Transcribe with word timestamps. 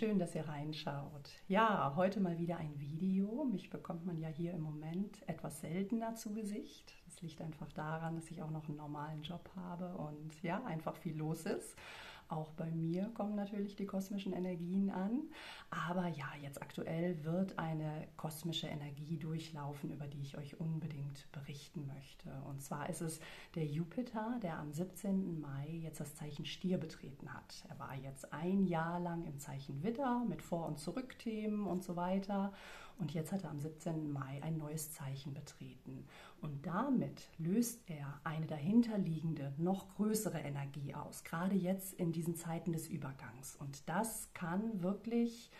schön, 0.00 0.18
dass 0.18 0.34
ihr 0.34 0.48
reinschaut. 0.48 1.28
Ja, 1.46 1.92
heute 1.94 2.20
mal 2.20 2.38
wieder 2.38 2.56
ein 2.56 2.72
Video. 2.80 3.44
Mich 3.44 3.68
bekommt 3.68 4.06
man 4.06 4.18
ja 4.18 4.28
hier 4.28 4.54
im 4.54 4.62
Moment 4.62 5.28
etwas 5.28 5.60
seltener 5.60 6.14
zu 6.14 6.32
Gesicht. 6.32 6.94
Das 7.04 7.20
liegt 7.20 7.42
einfach 7.42 7.70
daran, 7.72 8.16
dass 8.16 8.30
ich 8.30 8.40
auch 8.40 8.50
noch 8.50 8.66
einen 8.66 8.78
normalen 8.78 9.20
Job 9.20 9.50
habe 9.56 9.94
und 9.98 10.42
ja, 10.42 10.64
einfach 10.64 10.96
viel 10.96 11.18
los 11.18 11.44
ist. 11.44 11.76
Auch 12.30 12.52
bei 12.52 12.70
mir 12.70 13.10
kommen 13.14 13.34
natürlich 13.34 13.74
die 13.74 13.86
kosmischen 13.86 14.32
Energien 14.32 14.88
an. 14.90 15.24
Aber 15.68 16.06
ja, 16.06 16.28
jetzt 16.40 16.62
aktuell 16.62 17.24
wird 17.24 17.58
eine 17.58 18.06
kosmische 18.16 18.68
Energie 18.68 19.16
durchlaufen, 19.16 19.90
über 19.90 20.06
die 20.06 20.22
ich 20.22 20.38
euch 20.38 20.60
unbedingt 20.60 21.26
berichten 21.32 21.88
möchte. 21.88 22.30
Und 22.48 22.62
zwar 22.62 22.88
ist 22.88 23.00
es 23.00 23.20
der 23.56 23.66
Jupiter, 23.66 24.38
der 24.42 24.58
am 24.58 24.72
17. 24.72 25.40
Mai 25.40 25.80
jetzt 25.82 25.98
das 25.98 26.14
Zeichen 26.14 26.44
Stier 26.44 26.78
betreten 26.78 27.34
hat. 27.34 27.64
Er 27.68 27.78
war 27.80 27.96
jetzt 27.96 28.32
ein 28.32 28.64
Jahr 28.64 29.00
lang 29.00 29.24
im 29.24 29.40
Zeichen 29.40 29.82
Widder 29.82 30.24
mit 30.28 30.40
Vor- 30.40 30.66
und 30.66 30.78
Zurückthemen 30.78 31.66
und 31.66 31.82
so 31.82 31.96
weiter. 31.96 32.52
Und 33.00 33.14
jetzt 33.14 33.32
hat 33.32 33.44
er 33.44 33.50
am 33.50 33.58
17. 33.58 34.12
Mai 34.12 34.42
ein 34.42 34.58
neues 34.58 34.92
Zeichen 34.92 35.32
betreten. 35.32 36.04
Und 36.40 36.66
damit 36.66 37.28
löst 37.38 37.82
er 37.88 38.20
eine 38.24 38.46
dahinterliegende, 38.46 39.54
noch 39.56 39.88
größere 39.96 40.38
Energie 40.38 40.94
aus, 40.94 41.24
gerade 41.24 41.54
jetzt 41.54 41.94
in 41.94 42.12
diesen 42.12 42.36
Zeiten 42.36 42.72
des 42.72 42.88
Übergangs. 42.88 43.56
Und 43.56 43.88
das 43.88 44.28
kann 44.34 44.82
wirklich 44.82 45.50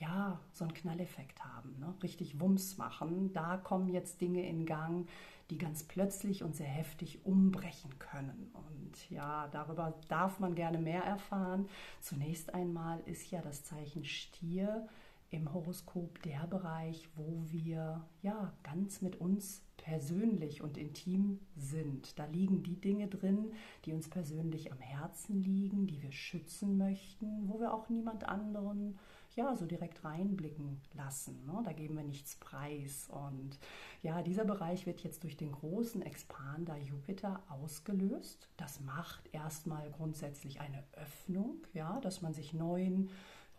ja, 0.00 0.40
so 0.52 0.64
einen 0.64 0.72
Knalleffekt 0.72 1.44
haben, 1.44 1.78
ne? 1.78 1.94
richtig 2.02 2.40
Wumms 2.40 2.78
machen. 2.78 3.32
Da 3.34 3.58
kommen 3.58 3.88
jetzt 3.88 4.20
Dinge 4.20 4.46
in 4.48 4.64
Gang, 4.64 5.06
die 5.50 5.58
ganz 5.58 5.82
plötzlich 5.84 6.42
und 6.42 6.56
sehr 6.56 6.66
heftig 6.66 7.24
umbrechen 7.26 7.98
können. 7.98 8.50
Und 8.54 9.10
ja, 9.10 9.48
darüber 9.48 9.94
darf 10.08 10.40
man 10.40 10.54
gerne 10.54 10.78
mehr 10.78 11.04
erfahren. 11.04 11.68
Zunächst 12.00 12.54
einmal 12.54 13.00
ist 13.00 13.30
ja 13.30 13.42
das 13.42 13.64
Zeichen 13.64 14.04
Stier 14.04 14.88
im 15.30 15.52
Horoskop 15.52 16.20
der 16.22 16.46
Bereich, 16.46 17.08
wo 17.16 17.44
wir 17.46 18.04
ja 18.22 18.52
ganz 18.62 19.00
mit 19.00 19.16
uns 19.20 19.62
persönlich 19.76 20.62
und 20.62 20.76
intim 20.76 21.40
sind. 21.56 22.18
Da 22.18 22.26
liegen 22.26 22.62
die 22.62 22.80
Dinge 22.80 23.08
drin, 23.08 23.52
die 23.84 23.92
uns 23.92 24.08
persönlich 24.08 24.72
am 24.72 24.78
Herzen 24.78 25.42
liegen, 25.42 25.86
die 25.86 26.02
wir 26.02 26.12
schützen 26.12 26.76
möchten, 26.76 27.48
wo 27.48 27.60
wir 27.60 27.72
auch 27.72 27.88
niemand 27.88 28.28
anderen 28.28 28.98
ja 29.36 29.54
so 29.56 29.64
direkt 29.64 30.04
reinblicken 30.04 30.80
lassen. 30.94 31.46
Ne? 31.46 31.62
Da 31.64 31.72
geben 31.72 31.96
wir 31.96 32.02
nichts 32.02 32.36
preis. 32.36 33.08
Und 33.10 33.58
ja, 34.02 34.22
dieser 34.22 34.44
Bereich 34.44 34.86
wird 34.86 35.00
jetzt 35.00 35.22
durch 35.22 35.36
den 35.36 35.52
großen 35.52 36.02
Expander 36.02 36.76
Jupiter 36.76 37.42
ausgelöst. 37.48 38.48
Das 38.56 38.80
macht 38.80 39.32
erstmal 39.32 39.90
grundsätzlich 39.92 40.60
eine 40.60 40.82
Öffnung, 40.92 41.66
ja, 41.72 42.00
dass 42.00 42.22
man 42.22 42.34
sich 42.34 42.52
neuen 42.52 43.10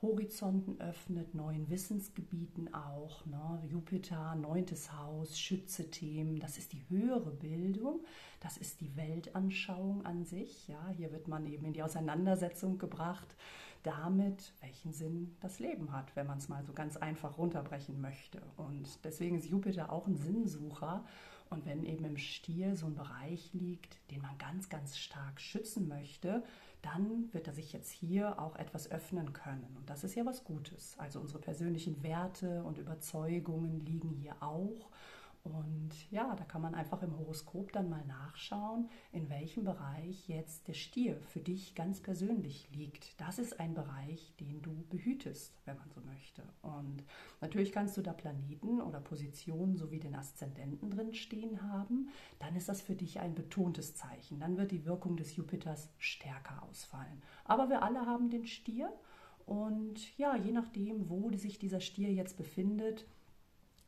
Horizonten 0.01 0.81
öffnet, 0.81 1.35
neuen 1.35 1.69
Wissensgebieten 1.69 2.73
auch. 2.73 3.25
Ne? 3.25 3.61
Jupiter, 3.69 4.35
neuntes 4.35 4.91
Haus, 4.91 5.39
Schütze-Themen, 5.39 6.39
das 6.39 6.57
ist 6.57 6.73
die 6.73 6.83
höhere 6.89 7.31
Bildung, 7.31 8.03
das 8.39 8.57
ist 8.57 8.81
die 8.81 8.95
Weltanschauung 8.95 10.03
an 10.05 10.25
sich. 10.25 10.67
Ja? 10.67 10.89
Hier 10.97 11.11
wird 11.11 11.27
man 11.27 11.45
eben 11.45 11.65
in 11.65 11.73
die 11.73 11.83
Auseinandersetzung 11.83 12.79
gebracht 12.79 13.35
damit, 13.83 14.53
welchen 14.61 14.93
Sinn 14.93 15.35
das 15.39 15.59
Leben 15.59 15.91
hat, 15.91 16.15
wenn 16.15 16.27
man 16.27 16.37
es 16.37 16.49
mal 16.49 16.63
so 16.63 16.73
ganz 16.73 16.97
einfach 16.97 17.37
runterbrechen 17.37 17.99
möchte. 17.99 18.41
Und 18.57 19.03
deswegen 19.03 19.37
ist 19.37 19.49
Jupiter 19.49 19.91
auch 19.91 20.07
ein 20.07 20.17
Sinnsucher. 20.17 21.03
Und 21.49 21.65
wenn 21.65 21.83
eben 21.83 22.05
im 22.05 22.17
Stier 22.17 22.77
so 22.77 22.85
ein 22.85 22.95
Bereich 22.95 23.53
liegt, 23.53 23.97
den 24.09 24.21
man 24.21 24.37
ganz, 24.37 24.69
ganz 24.69 24.97
stark 24.97 25.41
schützen 25.41 25.87
möchte, 25.87 26.43
dann 26.81 27.31
wird 27.31 27.47
er 27.47 27.53
sich 27.53 27.73
jetzt 27.73 27.91
hier 27.91 28.39
auch 28.39 28.55
etwas 28.55 28.89
öffnen 28.89 29.33
können. 29.33 29.75
Und 29.77 29.89
das 29.89 30.03
ist 30.03 30.15
ja 30.15 30.25
was 30.25 30.43
Gutes. 30.43 30.95
Also 30.97 31.19
unsere 31.19 31.39
persönlichen 31.39 32.01
Werte 32.03 32.63
und 32.63 32.77
Überzeugungen 32.77 33.79
liegen 33.81 34.09
hier 34.09 34.35
auch. 34.41 34.89
Und 35.43 36.11
ja, 36.11 36.35
da 36.35 36.43
kann 36.43 36.61
man 36.61 36.75
einfach 36.75 37.01
im 37.01 37.17
Horoskop 37.17 37.71
dann 37.71 37.89
mal 37.89 38.05
nachschauen, 38.05 38.89
in 39.11 39.29
welchem 39.29 39.63
Bereich 39.63 40.27
jetzt 40.27 40.67
der 40.67 40.73
Stier 40.73 41.19
für 41.23 41.39
dich 41.39 41.73
ganz 41.73 41.99
persönlich 41.99 42.69
liegt. 42.71 43.19
Das 43.19 43.39
ist 43.39 43.59
ein 43.59 43.73
Bereich, 43.73 44.33
den 44.39 44.61
du 44.61 44.85
behütest, 44.89 45.59
wenn 45.65 45.77
man 45.77 45.89
so 45.89 46.01
möchte. 46.01 46.43
Und 46.61 47.03
natürlich 47.39 47.71
kannst 47.71 47.97
du 47.97 48.01
da 48.01 48.13
Planeten 48.13 48.81
oder 48.81 48.99
Positionen 48.99 49.77
sowie 49.77 49.99
den 49.99 50.15
Aszendenten 50.15 50.91
drin 50.91 51.13
stehen 51.13 51.63
haben. 51.63 52.09
Dann 52.37 52.55
ist 52.55 52.69
das 52.69 52.81
für 52.81 52.95
dich 52.95 53.19
ein 53.19 53.33
betontes 53.33 53.95
Zeichen. 53.95 54.39
Dann 54.39 54.57
wird 54.57 54.71
die 54.71 54.85
Wirkung 54.85 55.17
des 55.17 55.35
Jupiters 55.35 55.89
stärker 55.97 56.61
ausfallen. 56.63 57.21
Aber 57.45 57.69
wir 57.69 57.81
alle 57.81 58.05
haben 58.05 58.29
den 58.29 58.45
Stier. 58.45 58.93
Und 59.47 60.17
ja, 60.17 60.35
je 60.35 60.51
nachdem, 60.51 61.09
wo 61.09 61.31
sich 61.35 61.57
dieser 61.57 61.81
Stier 61.81 62.13
jetzt 62.13 62.37
befindet, 62.37 63.07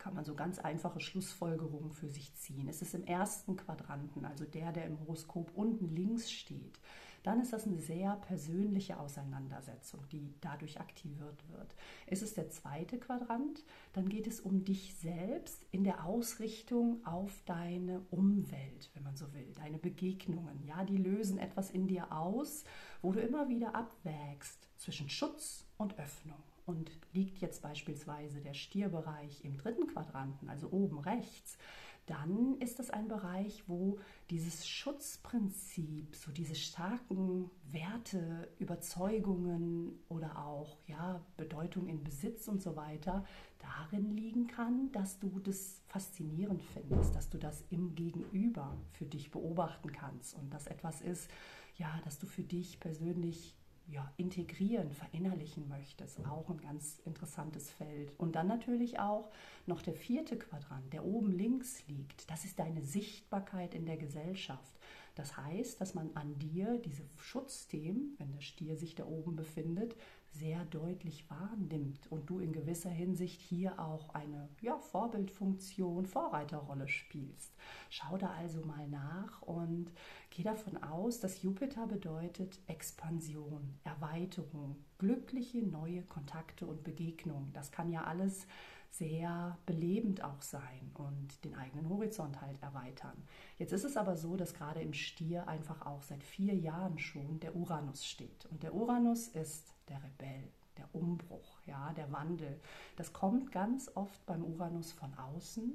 kann 0.04 0.16
man 0.16 0.26
so 0.26 0.36
ganz 0.36 0.60
einfache 0.60 1.00
Schlussfolgerungen 1.00 1.94
für 1.94 2.10
sich 2.10 2.36
ziehen. 2.36 2.68
Es 2.68 2.82
ist 2.82 2.94
im 2.94 3.06
ersten 3.06 3.56
Quadranten, 3.56 4.26
also 4.26 4.44
der, 4.44 4.74
der 4.74 4.86
im 4.86 5.00
Horoskop 5.00 5.52
unten 5.56 5.96
links 5.96 6.30
steht. 6.30 6.78
Dann 7.24 7.40
ist 7.40 7.54
das 7.54 7.66
eine 7.66 7.80
sehr 7.80 8.18
persönliche 8.18 9.00
Auseinandersetzung, 9.00 10.02
die 10.12 10.34
dadurch 10.42 10.82
aktiviert 10.82 11.50
wird. 11.50 11.74
Ist 12.06 12.22
es 12.22 12.34
der 12.34 12.50
zweite 12.50 13.00
Quadrant, 13.00 13.64
dann 13.94 14.10
geht 14.10 14.28
es 14.28 14.42
um 14.42 14.66
dich 14.66 14.94
selbst 14.96 15.66
in 15.72 15.86
der 15.86 16.04
Ausrichtung 16.04 17.00
auf 17.06 17.42
deine 17.46 18.02
Umwelt, 18.12 18.92
wenn 18.94 19.04
man 19.04 19.16
so 19.16 19.34
will, 19.34 19.54
deine 19.56 19.78
Begegnungen. 19.78 20.66
Ja, 20.66 20.84
die 20.84 20.98
lösen 20.98 21.38
etwas 21.38 21.72
in 21.72 21.88
dir 21.88 22.12
aus, 22.12 22.66
wo 23.02 23.14
du 23.14 23.22
immer 23.22 23.48
wieder 23.48 23.74
abwägst 23.74 24.68
zwischen 24.76 25.08
Schutz 25.08 25.66
und 25.78 25.98
Öffnung 25.98 26.44
und 26.66 26.92
liegt 27.12 27.40
jetzt 27.40 27.62
beispielsweise 27.62 28.42
der 28.42 28.54
Stierbereich 28.54 29.44
im 29.44 29.58
dritten 29.58 29.88
Quadranten, 29.88 30.50
also 30.50 30.70
oben 30.70 31.00
rechts, 31.00 31.58
dann 32.06 32.58
ist 32.60 32.80
das 32.80 32.90
ein 32.90 33.08
Bereich, 33.08 33.64
wo 33.68 33.98
dieses 34.30 34.68
Schutzprinzip, 34.68 36.16
so 36.16 36.32
diese 36.32 36.56
starken 36.56 37.50
Werte, 37.72 38.50
Überzeugungen 38.60 40.00
oder 40.10 40.38
auch 40.38 40.78
ja, 40.88 41.24
Bedeutung 41.38 41.88
in 41.88 42.04
Besitz 42.04 42.50
und 42.50 42.62
so 42.62 42.76
weiter 42.76 43.24
darin 43.60 44.12
liegen 44.12 44.48
kann, 44.48 44.92
dass 44.92 45.20
du 45.20 45.40
das 45.40 45.82
faszinierend 45.88 46.62
findest, 46.74 47.16
dass 47.16 47.30
du 47.30 47.38
das 47.38 47.64
im 47.70 47.96
Gegenüber 47.96 48.78
für 48.92 49.06
dich 49.06 49.32
beobachten 49.32 49.94
kannst 49.94 50.36
und 50.36 50.54
das 50.54 50.68
etwas 50.68 51.00
ist, 51.00 51.30
ja, 51.78 52.02
dass 52.04 52.20
du 52.20 52.28
für 52.28 52.44
dich 52.44 52.82
persönlich 52.82 53.56
ja, 53.88 54.12
integrieren, 54.18 54.92
verinnerlichen 54.92 55.68
möchtest. 55.68 56.26
Auch 56.26 56.50
ein 56.50 56.62
ganz 56.62 57.00
interessantes 57.06 57.70
Feld. 57.70 58.18
Und 58.18 58.36
dann 58.36 58.48
natürlich 58.48 59.00
auch 59.00 59.30
noch 59.66 59.82
der 59.82 59.94
vierte 59.94 60.38
Quadrant, 60.38 60.94
der 60.94 61.06
oben 61.06 61.32
links 61.32 61.86
liegt. 61.88 62.30
Das 62.30 62.46
ist 62.46 62.60
deine 62.60 62.82
Sichtbarkeit 62.82 63.76
in 63.76 63.86
der 63.86 63.98
Gesellschaft. 63.98 64.80
Das 65.16 65.38
heißt, 65.38 65.80
dass 65.80 65.94
man 65.94 66.16
an 66.16 66.40
dir 66.40 66.80
diese 66.80 67.04
Schutzthemen, 67.18 68.16
wenn 68.18 68.32
der 68.32 68.42
Stier 68.42 68.78
sich 68.78 68.96
da 68.96 69.06
oben 69.06 69.36
befindet, 69.36 69.96
sehr 70.34 70.66
deutlich 70.66 71.30
wahrnimmt 71.30 72.12
und 72.12 72.30
du 72.30 72.40
in 72.40 72.52
gewisser 72.52 72.90
Hinsicht 72.90 73.40
hier 73.42 73.80
auch 73.80 74.10
eine 74.14 74.50
ja, 74.62 74.78
Vorbildfunktion, 74.78 76.06
Vorreiterrolle 76.06 76.88
spielst. 76.88 77.54
Schau 77.90 78.18
da 78.18 78.32
also 78.32 78.62
mal 78.66 78.88
nach 78.88 79.42
und 79.44 79.92
geh 80.32 80.44
davon 80.44 80.82
aus, 80.82 81.20
dass 81.20 81.42
Jupiter 81.44 81.86
bedeutet 81.86 82.60
Expansion, 82.68 83.76
Erweiterung, 83.84 84.84
glückliche 84.98 85.60
neue 85.60 86.02
Kontakte 86.04 86.66
und 86.66 86.84
Begegnungen. 86.84 87.54
Das 87.54 87.72
kann 87.72 87.92
ja 87.92 88.04
alles 88.04 88.48
sehr 88.94 89.58
belebend 89.66 90.24
auch 90.24 90.42
sein 90.42 90.92
und 90.94 91.44
den 91.44 91.56
eigenen 91.56 91.90
Horizont 91.90 92.42
halt 92.42 92.62
erweitern. 92.62 93.24
Jetzt 93.58 93.74
ist 93.74 93.86
es 93.86 93.98
aber 93.98 94.16
so, 94.16 94.36
dass 94.36 94.54
gerade 94.54 94.82
im 94.82 94.94
Stier 94.94 95.48
einfach 95.48 95.86
auch 95.86 96.04
seit 96.04 96.24
vier 96.24 96.54
Jahren 96.54 97.00
schon 97.00 97.40
der 97.40 97.56
Uranus 97.56 98.06
steht. 98.06 98.46
Und 98.52 98.62
der 98.62 98.76
Uranus 98.76 99.30
ist 99.30 99.74
der 99.90 99.98
Rebell, 100.04 100.48
der 100.78 100.88
Umbruch, 100.94 101.60
ja, 101.66 101.92
der 101.94 102.12
Wandel. 102.12 102.60
Das 102.96 103.14
kommt 103.14 103.52
ganz 103.52 103.90
oft 103.96 104.24
beim 104.28 104.44
Uranus 104.44 104.92
von 104.92 105.12
außen 105.16 105.74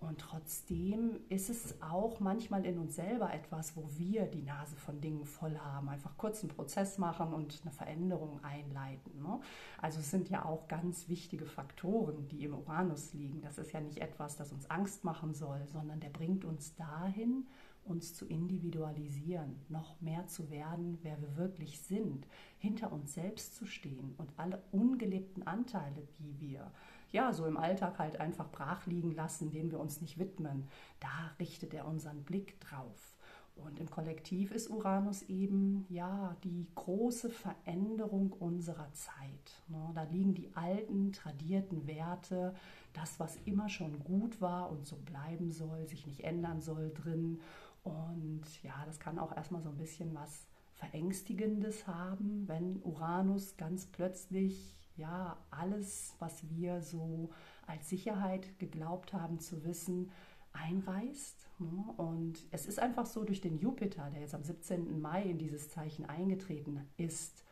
und 0.00 0.20
trotzdem 0.20 1.18
ist 1.28 1.48
es 1.48 1.80
auch 1.80 2.20
manchmal 2.20 2.64
in 2.66 2.78
uns 2.78 2.96
selber 2.96 3.32
etwas, 3.32 3.76
wo 3.76 3.88
wir 3.96 4.26
die 4.26 4.42
Nase 4.42 4.76
von 4.76 5.00
Dingen 5.00 5.24
voll 5.24 5.56
haben, 5.58 5.88
einfach 5.88 6.16
kurz 6.16 6.42
einen 6.42 6.50
Prozess 6.50 6.98
machen 6.98 7.32
und 7.32 7.60
eine 7.62 7.72
Veränderung 7.72 8.42
einleiten. 8.44 9.22
Ne? 9.22 9.40
Also 9.80 10.00
es 10.00 10.10
sind 10.10 10.28
ja 10.28 10.44
auch 10.44 10.68
ganz 10.68 11.08
wichtige 11.08 11.46
Faktoren, 11.46 12.28
die 12.28 12.44
im 12.44 12.54
Uranus 12.54 13.14
liegen. 13.14 13.40
Das 13.40 13.58
ist 13.58 13.72
ja 13.72 13.80
nicht 13.80 13.98
etwas, 13.98 14.36
das 14.36 14.52
uns 14.52 14.70
Angst 14.70 15.04
machen 15.04 15.34
soll, 15.34 15.66
sondern 15.66 16.00
der 16.00 16.10
bringt 16.10 16.44
uns 16.44 16.74
dahin, 16.76 17.46
uns 17.84 18.14
zu 18.14 18.26
individualisieren, 18.26 19.56
noch 19.68 20.00
mehr 20.00 20.26
zu 20.26 20.50
werden, 20.50 20.98
wer 21.02 21.20
wir 21.20 21.36
wirklich 21.36 21.80
sind, 21.80 22.26
hinter 22.58 22.92
uns 22.92 23.14
selbst 23.14 23.54
zu 23.54 23.64
stehen 23.64 24.14
und 24.18 24.30
alle 24.36 24.62
ungelebten 24.72 25.46
Anteile, 25.46 26.06
die 26.18 26.40
wir 26.40 26.70
ja, 27.16 27.32
so 27.32 27.46
im 27.46 27.56
Alltag 27.56 27.98
halt 27.98 28.20
einfach 28.20 28.50
brach 28.50 28.84
liegen 28.86 29.12
lassen, 29.12 29.50
denen 29.50 29.70
wir 29.70 29.80
uns 29.80 30.02
nicht 30.02 30.18
widmen. 30.18 30.68
Da 31.00 31.32
richtet 31.40 31.72
er 31.72 31.86
unseren 31.86 32.22
Blick 32.24 32.60
drauf. 32.60 33.16
Und 33.54 33.80
im 33.80 33.88
Kollektiv 33.88 34.52
ist 34.52 34.68
Uranus 34.68 35.22
eben 35.22 35.86
ja 35.88 36.36
die 36.44 36.66
große 36.74 37.30
Veränderung 37.30 38.32
unserer 38.32 38.92
Zeit. 38.92 39.62
Ne? 39.68 39.92
Da 39.94 40.02
liegen 40.02 40.34
die 40.34 40.54
alten, 40.54 41.10
tradierten 41.12 41.86
Werte, 41.86 42.54
das, 42.92 43.18
was 43.18 43.36
immer 43.46 43.70
schon 43.70 44.04
gut 44.04 44.42
war 44.42 44.70
und 44.70 44.86
so 44.86 44.96
bleiben 44.96 45.52
soll, 45.52 45.86
sich 45.86 46.06
nicht 46.06 46.22
ändern 46.22 46.60
soll 46.60 46.92
drin. 46.92 47.40
Und 47.82 48.62
ja, 48.62 48.74
das 48.84 49.00
kann 49.00 49.18
auch 49.18 49.34
erstmal 49.34 49.62
so 49.62 49.70
ein 49.70 49.78
bisschen 49.78 50.14
was 50.14 50.46
Verängstigendes 50.74 51.86
haben, 51.86 52.46
wenn 52.46 52.82
Uranus 52.82 53.56
ganz 53.56 53.86
plötzlich 53.86 54.85
ja 54.96 55.36
alles, 55.50 56.14
was 56.18 56.48
wir 56.48 56.82
so 56.82 57.30
als 57.66 57.88
Sicherheit 57.88 58.58
geglaubt 58.58 59.12
haben 59.12 59.38
zu 59.38 59.64
wissen, 59.64 60.10
einreißt. 60.52 61.48
Ne? 61.58 61.84
Und 61.96 62.46
es 62.50 62.66
ist 62.66 62.78
einfach 62.78 63.06
so, 63.06 63.24
durch 63.24 63.40
den 63.40 63.58
Jupiter, 63.58 64.10
der 64.10 64.20
jetzt 64.20 64.34
am 64.34 64.44
17. 64.44 65.00
Mai 65.00 65.22
in 65.22 65.38
dieses 65.38 65.70
Zeichen 65.70 66.06
eingetreten 66.06 66.80
ist, 66.96 67.44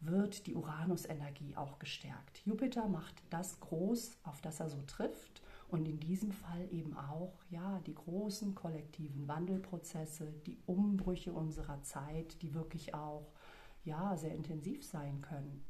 wird 0.00 0.46
die 0.46 0.54
Uranus-Energie 0.54 1.56
auch 1.56 1.78
gestärkt. 1.78 2.44
Jupiter 2.44 2.88
macht 2.88 3.22
das 3.30 3.60
groß, 3.60 4.18
auf 4.24 4.40
das 4.40 4.58
er 4.58 4.68
so 4.68 4.82
trifft 4.82 5.42
und 5.68 5.86
in 5.88 6.00
diesem 6.00 6.32
Fall 6.32 6.68
eben 6.72 6.96
auch 6.96 7.38
ja 7.50 7.80
die 7.86 7.94
großen 7.94 8.54
kollektiven 8.54 9.28
Wandelprozesse, 9.28 10.32
die 10.44 10.58
Umbrüche 10.66 11.32
unserer 11.32 11.82
Zeit, 11.82 12.42
die 12.42 12.52
wirklich 12.52 12.94
auch 12.94 13.32
ja 13.84 14.16
sehr 14.16 14.34
intensiv 14.34 14.84
sein 14.84 15.20
können. 15.20 15.64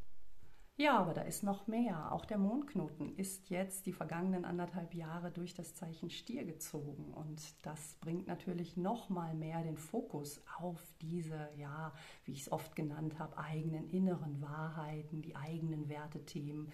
Ja, 0.78 0.98
aber 0.98 1.12
da 1.12 1.20
ist 1.20 1.42
noch 1.42 1.66
mehr. 1.66 2.12
Auch 2.12 2.24
der 2.24 2.38
Mondknoten 2.38 3.14
ist 3.16 3.50
jetzt 3.50 3.84
die 3.84 3.92
vergangenen 3.92 4.46
anderthalb 4.46 4.94
Jahre 4.94 5.30
durch 5.30 5.52
das 5.54 5.74
Zeichen 5.74 6.08
Stier 6.08 6.44
gezogen 6.44 7.12
und 7.12 7.54
das 7.64 7.94
bringt 8.00 8.26
natürlich 8.26 8.76
noch 8.76 9.10
mal 9.10 9.34
mehr 9.34 9.62
den 9.62 9.76
Fokus 9.76 10.42
auf 10.58 10.80
diese, 11.02 11.50
ja, 11.56 11.92
wie 12.24 12.32
ich 12.32 12.40
es 12.42 12.52
oft 12.52 12.74
genannt 12.74 13.18
habe, 13.18 13.36
eigenen 13.36 13.90
inneren 13.90 14.40
Wahrheiten, 14.40 15.20
die 15.20 15.36
eigenen 15.36 15.90
Wertethemen 15.90 16.72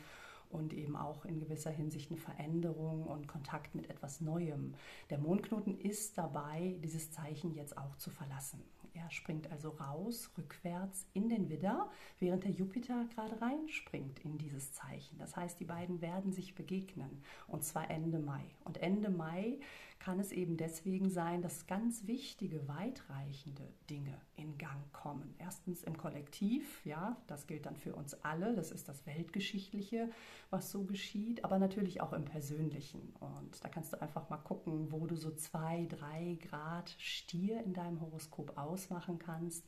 und 0.49 0.73
eben 0.73 0.97
auch 0.97 1.25
in 1.25 1.41
gewisser 1.41 1.71
Hinsicht 1.71 2.11
eine 2.11 2.21
Veränderung 2.21 3.05
und 3.05 3.27
Kontakt 3.27 3.75
mit 3.75 3.91
etwas 3.91 4.21
Neuem. 4.21 4.75
Der 5.11 5.19
Mondknoten 5.19 5.77
ist 5.77 6.17
dabei, 6.17 6.79
dieses 6.85 7.11
Zeichen 7.11 7.53
jetzt 7.53 7.77
auch 7.77 7.97
zu 7.97 8.11
verlassen. 8.11 8.63
Er 9.03 9.11
springt 9.11 9.51
also 9.53 9.71
raus, 9.71 10.31
rückwärts 10.37 11.07
in 11.13 11.29
den 11.29 11.49
Widder, 11.49 11.91
während 12.19 12.45
der 12.45 12.51
Jupiter 12.51 13.05
gerade 13.15 13.41
reinspringt 13.41 14.19
in 14.21 14.39
dieses 14.39 14.73
Zeichen. 14.73 15.19
Das 15.19 15.37
heißt, 15.37 15.61
die 15.61 15.65
beiden 15.65 16.01
werden 16.01 16.33
sich 16.33 16.55
begegnen 16.55 17.23
und 17.47 17.65
zwar 17.65 17.91
Ende 17.91 18.19
Mai. 18.19 18.45
Und 18.65 18.79
Ende 18.79 19.11
Mai 19.11 19.59
kann 19.99 20.21
es 20.21 20.33
eben 20.33 20.57
deswegen 20.57 21.11
sein, 21.11 21.43
dass 21.43 21.67
ganz 21.67 22.07
wichtige, 22.07 22.67
weitreichende 22.69 23.69
Dinge 23.91 24.21
in 24.37 24.57
Gang 24.57 24.91
kommen. 24.93 25.35
Erstens 25.39 25.83
im 25.83 25.97
Kollektiv, 25.97 26.85
ja, 26.85 27.17
das 27.27 27.47
gilt 27.47 27.67
dann 27.67 27.77
für 27.77 27.95
uns 27.95 28.15
alle, 28.23 28.55
das 28.55 28.71
ist 28.71 28.89
das 28.89 29.07
Weltgeschichtliche, 29.07 30.11
was 30.51 30.71
so 30.71 30.85
geschieht, 30.85 31.45
aber 31.45 31.59
natürlich 31.59 32.01
auch 32.01 32.13
im 32.13 32.25
Persönlichen. 32.25 33.13
Und 33.21 33.63
da 33.63 33.69
kannst 33.69 33.93
du 33.93 34.01
einfach 34.01 34.31
mal 34.31 34.39
gucken, 34.39 34.93
wo 34.93 35.07
du 35.07 35.17
so 35.17 35.31
zwei, 35.33 35.87
drei 35.87 36.39
Grad 36.41 36.95
Stier 36.99 37.63
in 37.65 37.75
deinem 37.75 38.01
Horoskop 38.01 38.57
ausmachen 38.57 39.19
kannst. 39.19 39.65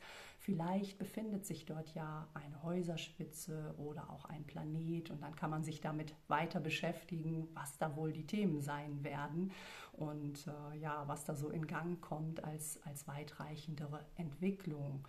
Vielleicht 0.50 0.98
befindet 0.98 1.46
sich 1.46 1.64
dort 1.64 1.94
ja 1.94 2.26
eine 2.34 2.60
Häuserspitze 2.64 3.72
oder 3.78 4.10
auch 4.10 4.24
ein 4.24 4.44
Planet 4.44 5.08
und 5.12 5.22
dann 5.22 5.36
kann 5.36 5.48
man 5.48 5.62
sich 5.62 5.80
damit 5.80 6.12
weiter 6.26 6.58
beschäftigen, 6.58 7.46
was 7.54 7.78
da 7.78 7.94
wohl 7.94 8.10
die 8.10 8.26
Themen 8.26 8.60
sein 8.60 9.04
werden 9.04 9.52
und 9.92 10.48
äh, 10.48 10.76
ja, 10.78 11.06
was 11.06 11.24
da 11.24 11.36
so 11.36 11.50
in 11.50 11.68
Gang 11.68 12.00
kommt 12.00 12.42
als, 12.42 12.84
als 12.84 13.06
weitreichendere 13.06 14.04
Entwicklung. 14.16 15.06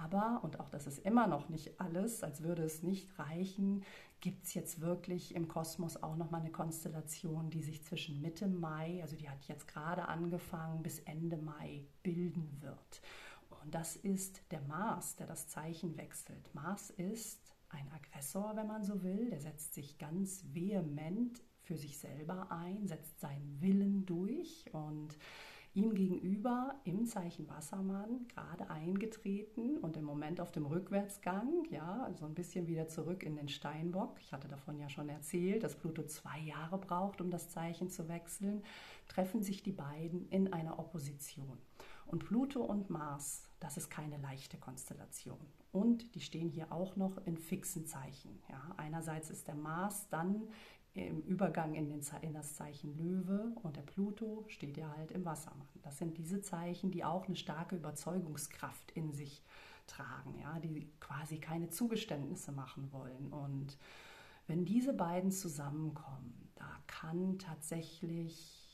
Aber, 0.00 0.44
und 0.44 0.60
auch 0.60 0.68
das 0.70 0.86
ist 0.86 1.00
immer 1.00 1.26
noch 1.26 1.48
nicht 1.48 1.80
alles, 1.80 2.22
als 2.22 2.44
würde 2.44 2.62
es 2.62 2.84
nicht 2.84 3.18
reichen, 3.18 3.82
gibt 4.20 4.44
es 4.44 4.54
jetzt 4.54 4.80
wirklich 4.80 5.34
im 5.34 5.48
Kosmos 5.48 6.00
auch 6.04 6.16
nochmal 6.16 6.42
eine 6.42 6.52
Konstellation, 6.52 7.50
die 7.50 7.62
sich 7.62 7.82
zwischen 7.82 8.20
Mitte 8.20 8.46
Mai, 8.46 9.00
also 9.02 9.16
die 9.16 9.28
hat 9.28 9.42
jetzt 9.48 9.66
gerade 9.66 10.06
angefangen, 10.06 10.84
bis 10.84 11.00
Ende 11.00 11.36
Mai 11.36 11.84
bilden 12.04 12.58
wird. 12.60 13.02
Und 13.68 13.74
das 13.74 13.96
ist 13.96 14.40
der 14.50 14.62
Mars, 14.62 15.16
der 15.16 15.26
das 15.26 15.46
Zeichen 15.46 15.98
wechselt. 15.98 16.54
Mars 16.54 16.88
ist 16.88 17.54
ein 17.68 17.86
Aggressor, 17.92 18.56
wenn 18.56 18.66
man 18.66 18.82
so 18.82 19.02
will. 19.02 19.28
Der 19.28 19.42
setzt 19.42 19.74
sich 19.74 19.98
ganz 19.98 20.42
vehement 20.54 21.42
für 21.64 21.76
sich 21.76 21.98
selber 21.98 22.50
ein, 22.50 22.86
setzt 22.86 23.20
seinen 23.20 23.60
Willen 23.60 24.06
durch 24.06 24.64
und 24.72 25.18
ihm 25.74 25.94
gegenüber 25.94 26.80
im 26.84 27.04
Zeichen 27.04 27.46
Wassermann 27.50 28.26
gerade 28.28 28.70
eingetreten 28.70 29.76
und 29.76 29.98
im 29.98 30.04
Moment 30.04 30.40
auf 30.40 30.50
dem 30.50 30.64
Rückwärtsgang, 30.64 31.66
ja, 31.68 32.04
also 32.04 32.24
ein 32.24 32.34
bisschen 32.34 32.68
wieder 32.68 32.88
zurück 32.88 33.22
in 33.22 33.36
den 33.36 33.50
Steinbock. 33.50 34.16
Ich 34.22 34.32
hatte 34.32 34.48
davon 34.48 34.78
ja 34.78 34.88
schon 34.88 35.10
erzählt, 35.10 35.62
dass 35.62 35.76
Pluto 35.76 36.04
zwei 36.04 36.38
Jahre 36.38 36.78
braucht, 36.78 37.20
um 37.20 37.30
das 37.30 37.50
Zeichen 37.50 37.90
zu 37.90 38.08
wechseln, 38.08 38.62
treffen 39.08 39.42
sich 39.42 39.62
die 39.62 39.72
beiden 39.72 40.26
in 40.30 40.54
einer 40.54 40.78
Opposition. 40.78 41.58
Und 42.08 42.24
Pluto 42.24 42.62
und 42.62 42.88
Mars, 42.88 43.42
das 43.60 43.76
ist 43.76 43.90
keine 43.90 44.16
leichte 44.16 44.56
Konstellation. 44.56 45.38
Und 45.72 46.14
die 46.14 46.20
stehen 46.20 46.48
hier 46.48 46.72
auch 46.72 46.96
noch 46.96 47.18
in 47.26 47.36
fixen 47.36 47.86
Zeichen. 47.86 48.40
Ja, 48.48 48.74
einerseits 48.78 49.30
ist 49.30 49.46
der 49.46 49.54
Mars 49.54 50.08
dann 50.08 50.48
im 50.94 51.20
Übergang 51.20 51.74
in, 51.74 51.88
den, 51.88 52.00
in, 52.22 52.32
das 52.32 52.54
Zeichen 52.54 52.96
Löwe 52.96 53.52
und 53.62 53.76
der 53.76 53.82
Pluto 53.82 54.44
steht 54.48 54.78
ja 54.78 54.90
halt 54.96 55.12
im 55.12 55.24
Wassermann. 55.26 55.68
Das 55.82 55.98
sind 55.98 56.16
diese 56.16 56.40
Zeichen, 56.40 56.90
die 56.90 57.04
auch 57.04 57.26
eine 57.26 57.36
starke 57.36 57.76
Überzeugungskraft 57.76 58.90
in 58.92 59.12
sich 59.12 59.42
tragen, 59.86 60.38
ja, 60.40 60.58
die 60.58 60.90
quasi 61.00 61.38
keine 61.38 61.68
Zugeständnisse 61.68 62.52
machen 62.52 62.90
wollen. 62.90 63.32
Und 63.32 63.76
wenn 64.46 64.64
diese 64.64 64.94
beiden 64.94 65.30
zusammenkommen, 65.30 66.50
da 66.54 66.70
kann 66.86 67.38
tatsächlich 67.38 68.67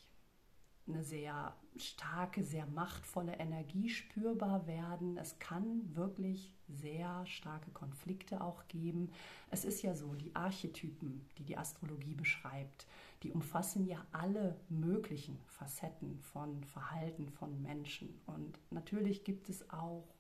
eine 0.86 1.02
sehr 1.02 1.54
starke, 1.76 2.44
sehr 2.44 2.66
machtvolle 2.66 3.34
Energie 3.38 3.88
spürbar 3.88 4.66
werden. 4.66 5.16
Es 5.16 5.38
kann 5.38 5.94
wirklich 5.94 6.54
sehr 6.68 7.24
starke 7.26 7.70
Konflikte 7.70 8.40
auch 8.42 8.68
geben. 8.68 9.10
Es 9.50 9.64
ist 9.64 9.82
ja 9.82 9.94
so, 9.94 10.14
die 10.14 10.34
Archetypen, 10.34 11.26
die 11.38 11.44
die 11.44 11.56
Astrologie 11.56 12.14
beschreibt, 12.14 12.86
die 13.22 13.32
umfassen 13.32 13.86
ja 13.86 14.04
alle 14.12 14.60
möglichen 14.68 15.38
Facetten 15.46 16.20
von 16.20 16.62
Verhalten 16.64 17.30
von 17.30 17.60
Menschen. 17.62 18.20
Und 18.26 18.58
natürlich 18.70 19.24
gibt 19.24 19.48
es 19.48 19.68
auch 19.70 20.14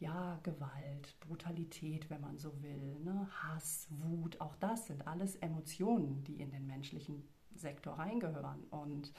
ja, 0.00 0.38
Gewalt, 0.42 1.16
Brutalität, 1.20 2.08
wenn 2.10 2.20
man 2.20 2.38
so 2.38 2.62
will, 2.62 3.00
ne? 3.00 3.28
Hass, 3.42 3.88
Wut, 3.90 4.40
auch 4.40 4.54
das 4.56 4.86
sind 4.86 5.06
alles 5.08 5.34
Emotionen, 5.36 6.22
die 6.24 6.40
in 6.40 6.50
den 6.50 6.66
menschlichen 6.66 7.28
Sektor 7.58 7.94
reingehören 7.94 8.64
und 8.70 9.12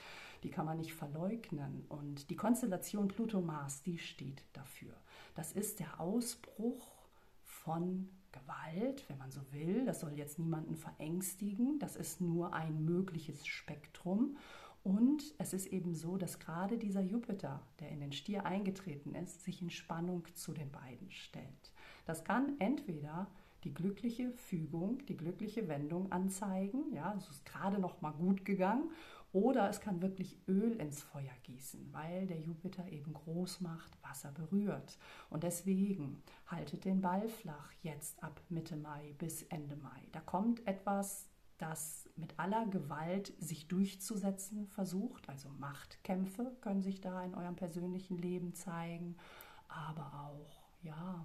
die 0.43 0.50
kann 0.50 0.65
man 0.65 0.77
nicht 0.77 0.93
verleugnen. 0.93 1.86
Und 1.89 2.29
die 2.29 2.36
Konstellation 2.36 3.08
Pluto-Mars, 3.08 3.81
die 3.84 3.98
steht 3.98 4.43
dafür. 4.53 4.93
Das 5.36 5.51
ist 5.51 5.79
der 5.79 6.00
Ausbruch 6.00 6.91
von 7.43 8.10
Gewalt, 8.31 9.08
wenn 9.10 9.17
man 9.17 9.31
so 9.31 9.41
will. 9.51 9.86
Das 9.86 10.00
soll 10.00 10.13
jetzt 10.13 10.39
niemanden 10.39 10.75
verängstigen. 10.75 11.79
Das 11.79 11.96
ist 11.96 12.22
nur 12.22 12.53
ein 12.53 12.86
mögliches 12.86 13.46
Spektrum. 13.46 14.38
Und 14.84 15.36
es 15.38 15.53
ist 15.53 15.67
eben 15.67 15.93
so, 15.93 16.17
dass 16.17 16.39
gerade 16.39 16.77
dieser 16.77 17.01
Jupiter, 17.01 17.62
der 17.79 17.89
in 17.89 18.00
den 18.00 18.13
Stier 18.13 18.46
eingetreten 18.46 19.13
ist, 19.13 19.43
sich 19.43 19.62
in 19.62 19.69
Spannung 19.69 20.25
zu 20.36 20.53
den 20.53 20.72
beiden 20.72 21.12
stellt. 21.12 21.74
Das 22.05 22.24
kann 22.24 22.55
entweder 22.60 23.27
die 23.63 23.74
glückliche 23.74 24.32
Fügung, 24.32 25.06
die 25.06 25.18
glückliche 25.18 25.68
Wendung 25.68 26.12
anzeigen. 26.12 26.94
Ja, 26.94 27.13
es 27.18 27.30
ist 27.30 27.46
gerade 27.46 27.80
noch 27.80 28.01
mal 28.01 28.12
gut 28.12 28.46
gegangen. 28.46 28.92
Oder 29.32 29.70
es 29.70 29.80
kann 29.80 30.01
wirklich 30.01 30.39
Öl 30.48 30.78
ins 30.78 31.04
Feuer 31.04 31.34
gießen, 31.44 31.94
weil 31.94 32.25
der 32.25 32.39
Jupiter 32.39 32.88
eben 32.89 33.13
groß 33.13 33.62
macht, 33.62 34.01
Wasser 34.01 34.32
berührt. 34.32 34.98
Und 35.30 35.44
deswegen 35.44 36.24
haltet 36.48 36.84
den 36.84 37.01
Ball 37.01 37.30
flach 37.30 37.72
jetzt 37.84 38.24
ab 38.24 38.42
Mitte 38.50 38.75
Mai 38.75 39.13
bis 39.20 39.44
Ende 39.44 39.75
Mai. 39.75 40.08
Da 40.13 40.20
kommt 40.20 40.66
etwas, 40.66 41.30
das 41.60 42.10
mit 42.16 42.39
aller 42.39 42.66
Gewalt 42.68 43.34
sich 43.38 43.68
durchzusetzen 43.68 44.66
versucht. 44.66 45.30
Also 45.30 45.50
Machtkämpfe 45.60 46.58
können 46.62 46.82
sich 46.82 47.00
da 47.00 47.24
in 47.24 47.36
eurem 47.36 47.56
persönlichen 47.56 48.18
Leben 48.18 48.56
zeigen, 48.56 49.16
aber 49.68 50.32
auch 50.32 50.63
ja 50.82 51.24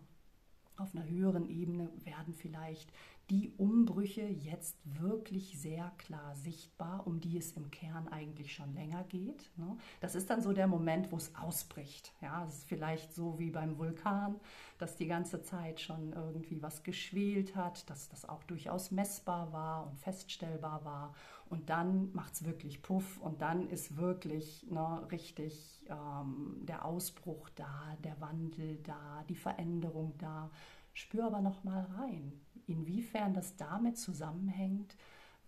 auf 0.77 0.95
einer 0.95 1.09
höheren 1.09 1.49
Ebene 1.49 1.91
werden 2.05 2.35
vielleicht 2.35 2.93
die 3.31 3.53
Umbrüche 3.57 4.23
jetzt 4.23 4.77
wirklich 4.85 5.59
sehr 5.59 5.91
klar 5.97 6.35
sichtbar, 6.35 7.07
um 7.07 7.21
die 7.21 7.39
es 7.39 7.53
im 7.53 7.71
Kern 7.71 8.09
eigentlich 8.09 8.53
schon 8.53 8.75
länger 8.75 9.05
geht. 9.05 9.51
Ne? 9.57 9.77
Das 10.01 10.15
ist 10.15 10.29
dann 10.29 10.43
so 10.43 10.53
der 10.53 10.67
Moment, 10.67 11.11
wo 11.11 11.17
es 11.17 11.35
ausbricht. 11.35 12.13
Ja, 12.21 12.45
es 12.45 12.59
ist 12.59 12.69
vielleicht 12.69 13.15
so 13.15 13.39
wie 13.39 13.51
beim 13.51 13.79
Vulkan, 13.79 14.39
dass 14.79 14.97
die 14.97 15.07
ganze 15.07 15.43
Zeit 15.43 15.81
schon 15.81 16.13
irgendwie 16.13 16.63
was 16.63 16.83
geschwelt 16.83 17.57
hat, 17.57 17.89
dass 17.89 18.09
das 18.11 18.29
auch 18.29 18.43
durchaus 18.45 18.91
messbar 18.91 19.53
war 19.53 19.87
und 19.87 19.99
feststellbar 19.99 20.85
war. 20.85 21.15
Und 21.49 21.71
dann 21.71 22.13
macht 22.13 22.35
es 22.35 22.45
wirklich 22.45 22.83
Puff 22.83 23.19
und 23.21 23.41
dann 23.41 23.69
ist 23.69 23.97
wirklich 23.97 24.67
ne, 24.71 25.07
richtig 25.11 25.83
ähm, 25.89 26.57
der 26.63 26.85
Ausbruch 26.85 27.49
da, 27.51 27.97
der 28.03 28.21
Wandel 28.21 28.79
da, 28.83 29.25
die 29.29 29.37
Veränderung 29.37 30.13
da. 30.19 30.51
Spür 30.93 31.27
aber 31.27 31.41
noch 31.41 31.65
mal 31.65 31.85
rein 31.97 32.33
inwiefern 32.67 33.35
das 33.35 33.57
damit 33.57 33.99
zusammenhängt, 33.99 34.97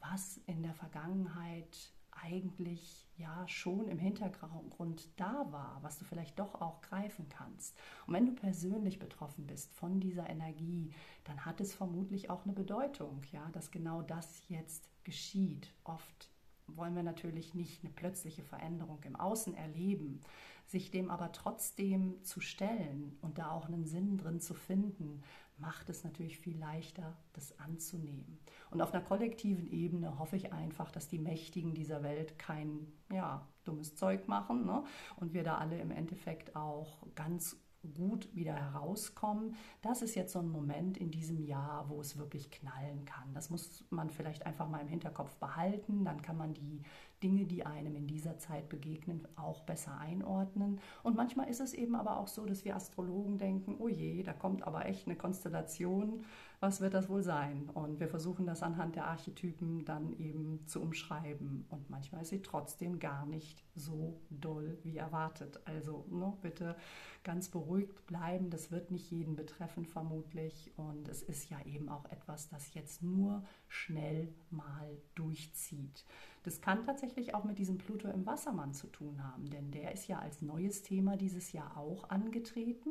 was 0.01 0.41
in 0.47 0.63
der 0.63 0.75
Vergangenheit 0.75 1.93
eigentlich 2.23 3.07
ja 3.17 3.47
schon 3.47 3.89
im 3.89 3.99
Hintergrund 3.99 5.09
da 5.17 5.47
war, 5.51 5.79
was 5.83 5.99
du 5.99 6.05
vielleicht 6.05 6.39
doch 6.39 6.61
auch 6.61 6.81
greifen 6.81 7.29
kannst. 7.29 7.77
Und 8.07 8.15
wenn 8.15 8.27
du 8.27 8.33
persönlich 8.33 8.99
betroffen 8.99 9.47
bist 9.47 9.73
von 9.75 10.01
dieser 10.01 10.29
Energie, 10.29 10.93
dann 11.25 11.45
hat 11.45 11.61
es 11.61 11.75
vermutlich 11.75 12.31
auch 12.31 12.45
eine 12.45 12.53
Bedeutung, 12.53 13.23
ja, 13.33 13.49
dass 13.53 13.71
genau 13.71 14.03
das 14.03 14.43
jetzt 14.49 14.89
geschieht. 15.05 15.73
Oft 15.85 16.31
wollen 16.69 16.97
wir 16.97 17.03
natürlich 17.03 17.55
nicht 17.55 17.85
eine 17.85 17.93
plötzliche 17.93 18.43
Veränderung 18.43 19.03
im 19.05 19.17
Außen 19.17 19.55
erleben, 19.55 20.21
sich 20.67 20.91
dem 20.91 21.11
aber 21.11 21.31
trotzdem 21.33 22.23
zu 22.25 22.41
stellen 22.41 23.17
und 23.23 23.39
da 23.39 23.51
auch 23.51 23.67
einen 23.67 23.87
Sinn 23.87 24.19
drin 24.19 24.41
zu 24.41 24.53
finden, 24.53 25.23
macht 25.59 25.89
es 25.89 26.05
natürlich 26.05 26.39
viel 26.39 26.59
leichter, 26.59 27.17
das 27.33 27.59
anzunehmen. 27.59 28.39
Und 28.71 28.81
auf 28.81 28.93
einer 28.93 29.03
kollektiven 29.03 29.67
Ebene 29.67 30.19
hoffe 30.19 30.37
ich 30.37 30.53
einfach, 30.53 30.91
dass 30.91 31.09
die 31.09 31.19
Mächtigen 31.19 31.75
dieser 31.75 32.03
Welt 32.03 32.39
kein 32.39 32.87
ja, 33.11 33.47
dummes 33.65 33.95
Zeug 33.95 34.29
machen 34.29 34.67
ne? 34.67 34.85
und 35.17 35.33
wir 35.33 35.45
da 35.45 35.59
alle 35.59 35.79
im 35.79 35.91
Endeffekt 35.91 36.57
auch 36.57 37.07
ganz 37.15 37.57
gut 37.95 38.35
wieder 38.35 38.55
herauskommen. 38.55 39.55
Das 39.83 40.03
ist 40.03 40.15
jetzt 40.15 40.33
so 40.33 40.41
ein 40.41 40.49
Moment 40.49 40.99
in 40.99 41.11
diesem 41.11 41.41
Jahr, 41.41 41.89
wo 41.89 42.01
es 42.01 42.17
wirklich 42.19 42.51
knallen 42.51 43.05
kann. 43.05 43.33
Das 43.35 43.51
muss 43.51 43.85
man 43.91 44.11
vielleicht 44.11 44.45
einfach 44.47 44.69
mal 44.69 44.81
im 44.81 44.89
Hinterkopf 44.89 45.37
behalten. 45.37 46.05
Dann 46.05 46.23
kann 46.23 46.37
man 46.37 46.55
die 46.55 46.83
Dinge, 47.23 47.47
die 47.47 47.65
einem 47.65 47.97
in 47.97 48.07
dieser 48.07 48.39
Zeit 48.39 48.69
begegnen, 48.69 49.27
auch 49.37 49.63
besser 49.63 49.99
einordnen. 49.99 50.81
Und 51.03 51.17
manchmal 51.17 51.49
ist 51.49 51.61
es 51.61 51.73
eben 51.73 51.95
aber 51.95 52.19
auch 52.19 52.29
so, 52.29 52.45
dass 52.45 52.65
wir 52.65 52.77
Astrologen 52.77 53.39
denken, 53.39 53.77
oh 53.79 53.89
je, 53.89 54.23
da 54.23 54.33
kommt 54.33 54.67
aber 54.67 54.87
echt 54.87 55.07
eine 55.07 55.17
Konstellation, 55.17 56.25
was 56.61 56.81
wird 56.81 56.95
das 56.95 57.09
wohl 57.09 57.23
sein? 57.23 57.69
Und 57.75 58.01
wir 58.01 58.09
versuchen 58.09 58.47
das 58.47 58.63
anhand 58.63 58.97
der 58.97 59.07
Archetypen 59.07 59.85
dann 59.85 60.13
eben 60.19 60.67
zu 60.67 60.81
umschreiben. 60.81 61.67
Und 61.69 61.91
manchmal 61.91 62.23
ist 62.23 62.31
sie 62.31 62.41
trotzdem 62.41 62.99
gar 62.99 63.27
nicht 63.27 63.63
so 63.75 64.21
doll 64.31 64.79
wie 64.83 64.97
erwartet. 64.97 65.61
Also 65.67 66.07
ne, 66.11 66.33
bitte 66.41 66.77
ganz 67.25 67.51
beruhigt 67.51 68.07
bleiben. 68.07 68.49
Das 68.49 68.71
wird 68.71 68.91
nicht 68.91 69.11
jeden 69.11 69.37
betreffen 69.37 69.85
vermutlich. 69.85 70.73
Und 70.77 71.09
es 71.09 71.23
ist 71.23 71.51
ja 71.51 71.61
eben 71.67 71.91
auch 71.91 72.07
etwas, 72.07 72.49
das 72.49 72.73
jetzt 72.73 73.03
nur 73.03 73.45
schnell 73.69 74.33
mal 74.51 74.97
durchzieht. 75.15 76.05
Das 76.47 76.61
kann 76.61 76.85
tatsächlich 76.85 77.35
auch 77.35 77.43
mit 77.43 77.59
diesem 77.59 77.77
Pluto 77.77 78.07
im 78.07 78.25
Wassermann 78.25 78.73
zu 78.73 78.87
tun 78.87 79.21
haben, 79.21 79.51
denn 79.51 79.73
der 79.73 79.91
ist 79.91 80.07
ja 80.07 80.21
als 80.21 80.43
neues 80.43 80.83
Thema 80.83 81.17
dieses 81.17 81.51
Jahr 81.51 81.77
auch 81.77 82.09
angetreten. 82.09 82.91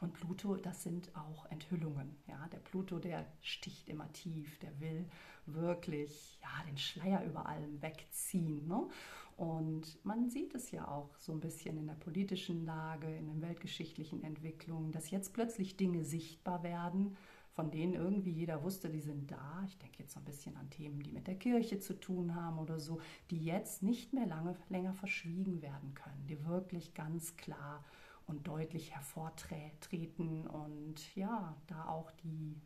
Und 0.00 0.14
Pluto, 0.14 0.56
das 0.56 0.82
sind 0.82 1.14
auch 1.14 1.44
Enthüllungen. 1.50 2.16
Ja, 2.26 2.48
der 2.48 2.60
Pluto, 2.60 2.98
der 2.98 3.26
sticht 3.42 3.90
immer 3.90 4.10
tief, 4.14 4.58
der 4.60 4.80
will 4.80 5.04
wirklich 5.44 6.38
ja, 6.40 6.64
den 6.66 6.78
Schleier 6.78 7.22
über 7.26 7.44
allem 7.44 7.82
wegziehen. 7.82 8.66
Ne? 8.66 8.88
Und 9.36 10.02
man 10.02 10.30
sieht 10.30 10.54
es 10.54 10.70
ja 10.70 10.88
auch 10.88 11.14
so 11.18 11.32
ein 11.32 11.40
bisschen 11.40 11.76
in 11.76 11.86
der 11.86 11.94
politischen 11.94 12.64
Lage, 12.64 13.14
in 13.14 13.26
den 13.26 13.42
weltgeschichtlichen 13.42 14.24
Entwicklungen, 14.24 14.92
dass 14.92 15.10
jetzt 15.10 15.34
plötzlich 15.34 15.76
Dinge 15.76 16.04
sichtbar 16.06 16.62
werden, 16.62 17.18
von 17.52 17.70
denen 17.70 17.94
irgendwie 17.94 18.30
jeder 18.30 18.62
wusste, 18.62 18.88
die 18.88 19.00
sind 19.00 19.30
da. 19.30 19.62
Ich 19.66 19.78
denke 19.78 19.98
jetzt 20.00 20.14
so 20.14 20.20
ein 20.20 20.24
bisschen 20.24 20.56
an 20.56 20.70
Themen, 20.70 21.02
die 21.02 21.12
mit 21.12 21.26
der 21.26 21.38
Kirche 21.38 21.78
zu 21.78 21.94
tun 21.94 22.34
haben 22.34 22.58
oder 22.58 22.80
so, 22.80 23.00
die 23.30 23.44
jetzt 23.44 23.82
nicht 23.82 24.12
mehr 24.12 24.26
lange 24.26 24.56
länger 24.68 24.94
verschwiegen 24.94 25.60
werden 25.60 25.94
können, 25.94 26.26
die 26.26 26.44
wirklich 26.46 26.94
ganz 26.94 27.36
klar 27.36 27.84
und 28.26 28.46
deutlich 28.46 28.94
hervortreten 28.94 30.46
und 30.46 31.14
ja, 31.14 31.56
da 31.66 31.88
auch 31.88 32.10
die 32.12 32.60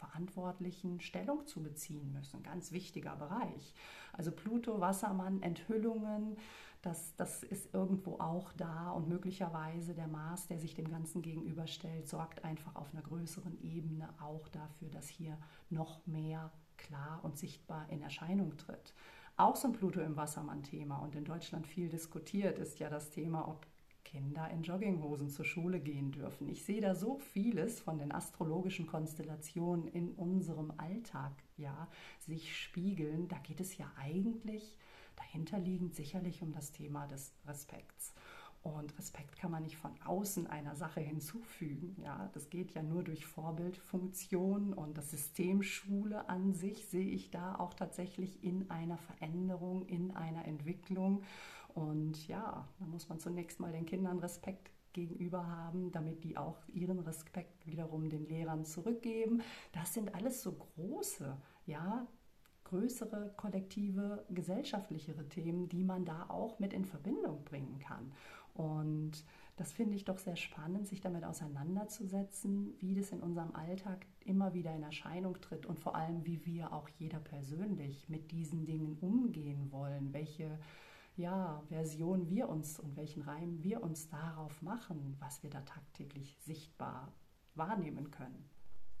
Verantwortlichen 0.00 1.00
Stellung 1.00 1.46
zu 1.46 1.62
beziehen 1.62 2.12
müssen. 2.12 2.42
Ganz 2.42 2.72
wichtiger 2.72 3.16
Bereich. 3.16 3.74
Also 4.12 4.32
Pluto, 4.32 4.80
Wassermann, 4.80 5.42
Enthüllungen, 5.42 6.36
das, 6.82 7.14
das 7.16 7.42
ist 7.42 7.74
irgendwo 7.74 8.18
auch 8.18 8.52
da 8.54 8.90
und 8.90 9.08
möglicherweise 9.08 9.94
der 9.94 10.08
Mars, 10.08 10.46
der 10.46 10.58
sich 10.58 10.74
dem 10.74 10.88
Ganzen 10.88 11.20
gegenüberstellt, 11.20 12.08
sorgt 12.08 12.44
einfach 12.44 12.74
auf 12.74 12.92
einer 12.92 13.02
größeren 13.02 13.62
Ebene 13.62 14.08
auch 14.20 14.48
dafür, 14.48 14.88
dass 14.88 15.08
hier 15.08 15.36
noch 15.68 16.06
mehr 16.06 16.50
klar 16.78 17.20
und 17.22 17.38
sichtbar 17.38 17.86
in 17.90 18.02
Erscheinung 18.02 18.56
tritt. 18.56 18.94
Auch 19.36 19.56
so 19.56 19.68
ein 19.68 19.72
Pluto 19.72 20.00
im 20.00 20.16
Wassermann-Thema 20.16 20.96
und 20.98 21.14
in 21.14 21.24
Deutschland 21.24 21.66
viel 21.66 21.88
diskutiert 21.88 22.58
ist 22.58 22.78
ja 22.78 22.88
das 22.88 23.10
Thema, 23.10 23.46
ob 23.46 23.66
Kinder 24.04 24.50
in 24.50 24.62
Jogginghosen 24.62 25.28
zur 25.28 25.44
Schule 25.44 25.78
gehen 25.78 26.10
dürfen. 26.10 26.48
Ich 26.48 26.64
sehe 26.64 26.80
da 26.80 26.94
so 26.94 27.18
vieles 27.18 27.80
von 27.80 27.98
den 27.98 28.12
astrologischen 28.12 28.86
Konstellationen 28.86 29.86
in 29.86 30.12
unserem 30.12 30.72
Alltag 30.78 31.32
ja 31.56 31.88
sich 32.18 32.56
spiegeln. 32.56 33.28
Da 33.28 33.38
geht 33.38 33.60
es 33.60 33.76
ja 33.76 33.90
eigentlich 33.98 34.76
dahinterliegend 35.20 35.94
sicherlich 35.94 36.42
um 36.42 36.52
das 36.52 36.72
Thema 36.72 37.06
des 37.06 37.32
Respekts. 37.46 38.12
Und 38.62 38.98
Respekt 38.98 39.36
kann 39.36 39.50
man 39.50 39.62
nicht 39.62 39.78
von 39.78 39.92
außen 40.04 40.46
einer 40.46 40.76
Sache 40.76 41.00
hinzufügen. 41.00 41.96
Ja, 42.02 42.28
das 42.34 42.50
geht 42.50 42.72
ja 42.72 42.82
nur 42.82 43.02
durch 43.02 43.24
Vorbildfunktion 43.24 44.74
und 44.74 44.98
das 44.98 45.10
System 45.10 45.62
Schule 45.62 46.28
an 46.28 46.52
sich 46.52 46.86
sehe 46.86 47.08
ich 47.08 47.30
da 47.30 47.54
auch 47.54 47.72
tatsächlich 47.72 48.44
in 48.44 48.70
einer 48.70 48.98
Veränderung, 48.98 49.86
in 49.86 50.10
einer 50.10 50.44
Entwicklung. 50.44 51.22
Und 51.74 52.28
ja, 52.28 52.68
da 52.78 52.86
muss 52.86 53.08
man 53.08 53.18
zunächst 53.18 53.60
mal 53.60 53.72
den 53.72 53.86
Kindern 53.86 54.18
Respekt 54.18 54.70
gegenüber 54.92 55.46
haben, 55.46 55.90
damit 55.92 56.24
die 56.24 56.36
auch 56.36 56.58
ihren 56.68 56.98
Respekt 56.98 57.66
wiederum 57.66 58.10
den 58.10 58.26
Lehrern 58.26 58.66
zurückgeben. 58.66 59.40
Das 59.72 59.94
sind 59.94 60.14
alles 60.14 60.42
so 60.42 60.52
große, 60.52 61.34
ja, 61.64 62.06
größere, 62.70 63.32
kollektive, 63.36 64.24
gesellschaftlichere 64.30 65.28
Themen, 65.28 65.68
die 65.68 65.82
man 65.82 66.04
da 66.04 66.26
auch 66.28 66.58
mit 66.60 66.72
in 66.72 66.84
Verbindung 66.84 67.44
bringen 67.44 67.78
kann. 67.80 68.12
Und 68.54 69.24
das 69.56 69.72
finde 69.72 69.96
ich 69.96 70.04
doch 70.04 70.18
sehr 70.18 70.36
spannend, 70.36 70.86
sich 70.86 71.00
damit 71.00 71.24
auseinanderzusetzen, 71.24 72.74
wie 72.78 72.94
das 72.94 73.10
in 73.10 73.20
unserem 73.20 73.54
Alltag 73.54 74.06
immer 74.24 74.54
wieder 74.54 74.74
in 74.74 74.82
Erscheinung 74.82 75.40
tritt 75.40 75.66
und 75.66 75.78
vor 75.78 75.94
allem, 75.94 76.24
wie 76.24 76.44
wir 76.46 76.72
auch 76.72 76.88
jeder 76.88 77.18
persönlich 77.18 78.08
mit 78.08 78.30
diesen 78.30 78.64
Dingen 78.64 78.96
umgehen 79.00 79.70
wollen, 79.72 80.12
welche 80.12 80.58
ja, 81.16 81.62
Version 81.68 82.30
wir 82.30 82.48
uns 82.48 82.78
und 82.78 82.96
welchen 82.96 83.22
Reim 83.22 83.62
wir 83.62 83.82
uns 83.82 84.08
darauf 84.08 84.62
machen, 84.62 85.16
was 85.18 85.42
wir 85.42 85.50
da 85.50 85.60
tagtäglich 85.62 86.38
sichtbar 86.40 87.12
wahrnehmen 87.54 88.10
können. 88.10 88.48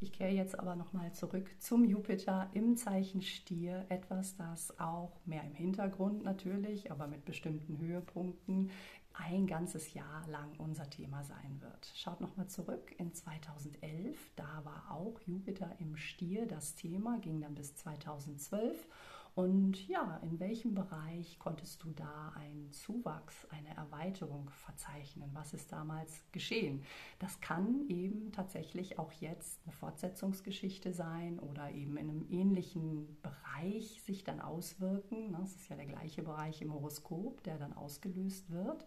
Ich 0.02 0.12
kehre 0.12 0.30
jetzt 0.30 0.58
aber 0.58 0.76
nochmal 0.76 1.12
zurück 1.12 1.50
zum 1.58 1.84
Jupiter 1.84 2.48
im 2.54 2.74
Zeichen 2.74 3.20
Stier, 3.20 3.84
etwas, 3.90 4.34
das 4.34 4.80
auch 4.80 5.20
mehr 5.26 5.44
im 5.44 5.52
Hintergrund 5.52 6.24
natürlich, 6.24 6.90
aber 6.90 7.06
mit 7.06 7.26
bestimmten 7.26 7.78
Höhepunkten 7.78 8.70
ein 9.12 9.46
ganzes 9.46 9.92
Jahr 9.92 10.26
lang 10.28 10.56
unser 10.56 10.88
Thema 10.88 11.22
sein 11.24 11.60
wird. 11.60 11.92
Schaut 11.94 12.22
nochmal 12.22 12.48
zurück 12.48 12.94
in 12.96 13.12
2011, 13.12 14.16
da 14.36 14.64
war 14.64 14.90
auch 14.90 15.20
Jupiter 15.26 15.70
im 15.78 15.96
Stier 15.98 16.46
das 16.46 16.74
Thema, 16.76 17.18
ging 17.18 17.42
dann 17.42 17.54
bis 17.54 17.76
2012 17.76 18.88
und 19.34 19.86
ja, 19.86 20.18
in 20.22 20.40
welchem 20.40 20.74
Bereich 20.74 21.38
konntest 21.38 21.82
du 21.82 21.90
da 21.92 22.32
einen 22.36 22.70
Zuwachs, 22.72 23.46
eine 23.50 23.76
Erweiterung 23.76 24.50
verzeichnen? 24.50 25.30
Was 25.32 25.54
ist 25.54 25.70
damals 25.72 26.24
geschehen? 26.32 26.82
Das 27.18 27.40
kann 27.40 27.88
eben 27.88 28.32
tatsächlich 28.32 28.98
auch 28.98 29.12
jetzt 29.12 29.60
eine 29.64 29.72
Fortsetzungsgeschichte 29.72 30.92
sein 30.92 31.38
oder 31.38 31.70
eben 31.70 31.96
in 31.96 32.10
einem 32.10 32.26
ähnlichen 32.28 33.16
Bereich 33.22 34.02
sich 34.02 34.24
dann 34.24 34.40
auswirken. 34.40 35.32
Das 35.32 35.54
ist 35.54 35.68
ja 35.68 35.76
der 35.76 35.86
gleiche 35.86 36.22
Bereich 36.22 36.60
im 36.60 36.72
Horoskop, 36.72 37.42
der 37.44 37.58
dann 37.58 37.72
ausgelöst 37.72 38.50
wird. 38.50 38.84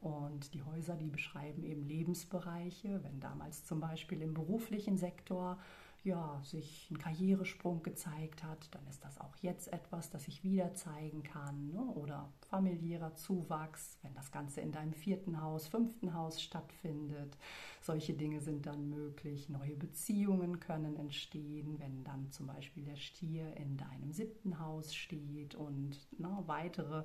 Und 0.00 0.52
die 0.54 0.62
Häuser, 0.62 0.94
die 0.96 1.08
beschreiben 1.08 1.64
eben 1.64 1.86
Lebensbereiche. 1.86 3.02
Wenn 3.02 3.20
damals 3.20 3.64
zum 3.64 3.80
Beispiel 3.80 4.20
im 4.20 4.34
beruflichen 4.34 4.96
Sektor 4.96 5.58
ja, 6.06 6.40
sich 6.44 6.88
ein 6.90 6.98
Karrieresprung 6.98 7.82
gezeigt 7.82 8.44
hat, 8.44 8.72
dann 8.72 8.86
ist 8.86 9.04
das 9.04 9.20
auch 9.20 9.34
jetzt 9.42 9.72
etwas, 9.72 10.08
das 10.08 10.24
sich 10.24 10.44
wieder 10.44 10.72
zeigen 10.74 11.24
kann. 11.24 11.72
Ne? 11.72 11.80
Oder 11.80 12.32
familiärer 12.48 13.14
Zuwachs, 13.16 13.98
wenn 14.02 14.14
das 14.14 14.30
Ganze 14.30 14.60
in 14.60 14.70
deinem 14.70 14.92
vierten 14.92 15.42
Haus, 15.42 15.66
fünften 15.66 16.14
Haus 16.14 16.40
stattfindet. 16.40 17.36
Solche 17.82 18.14
Dinge 18.14 18.40
sind 18.40 18.66
dann 18.66 18.88
möglich. 18.88 19.48
Neue 19.48 19.74
Beziehungen 19.74 20.60
können 20.60 20.96
entstehen, 20.96 21.78
wenn 21.80 22.04
dann 22.04 22.30
zum 22.30 22.46
Beispiel 22.46 22.84
der 22.84 22.96
Stier 22.96 23.56
in 23.56 23.76
deinem 23.76 24.12
siebten 24.12 24.60
Haus 24.60 24.94
steht 24.94 25.56
und 25.56 25.98
ne, 26.20 26.38
weitere 26.46 27.04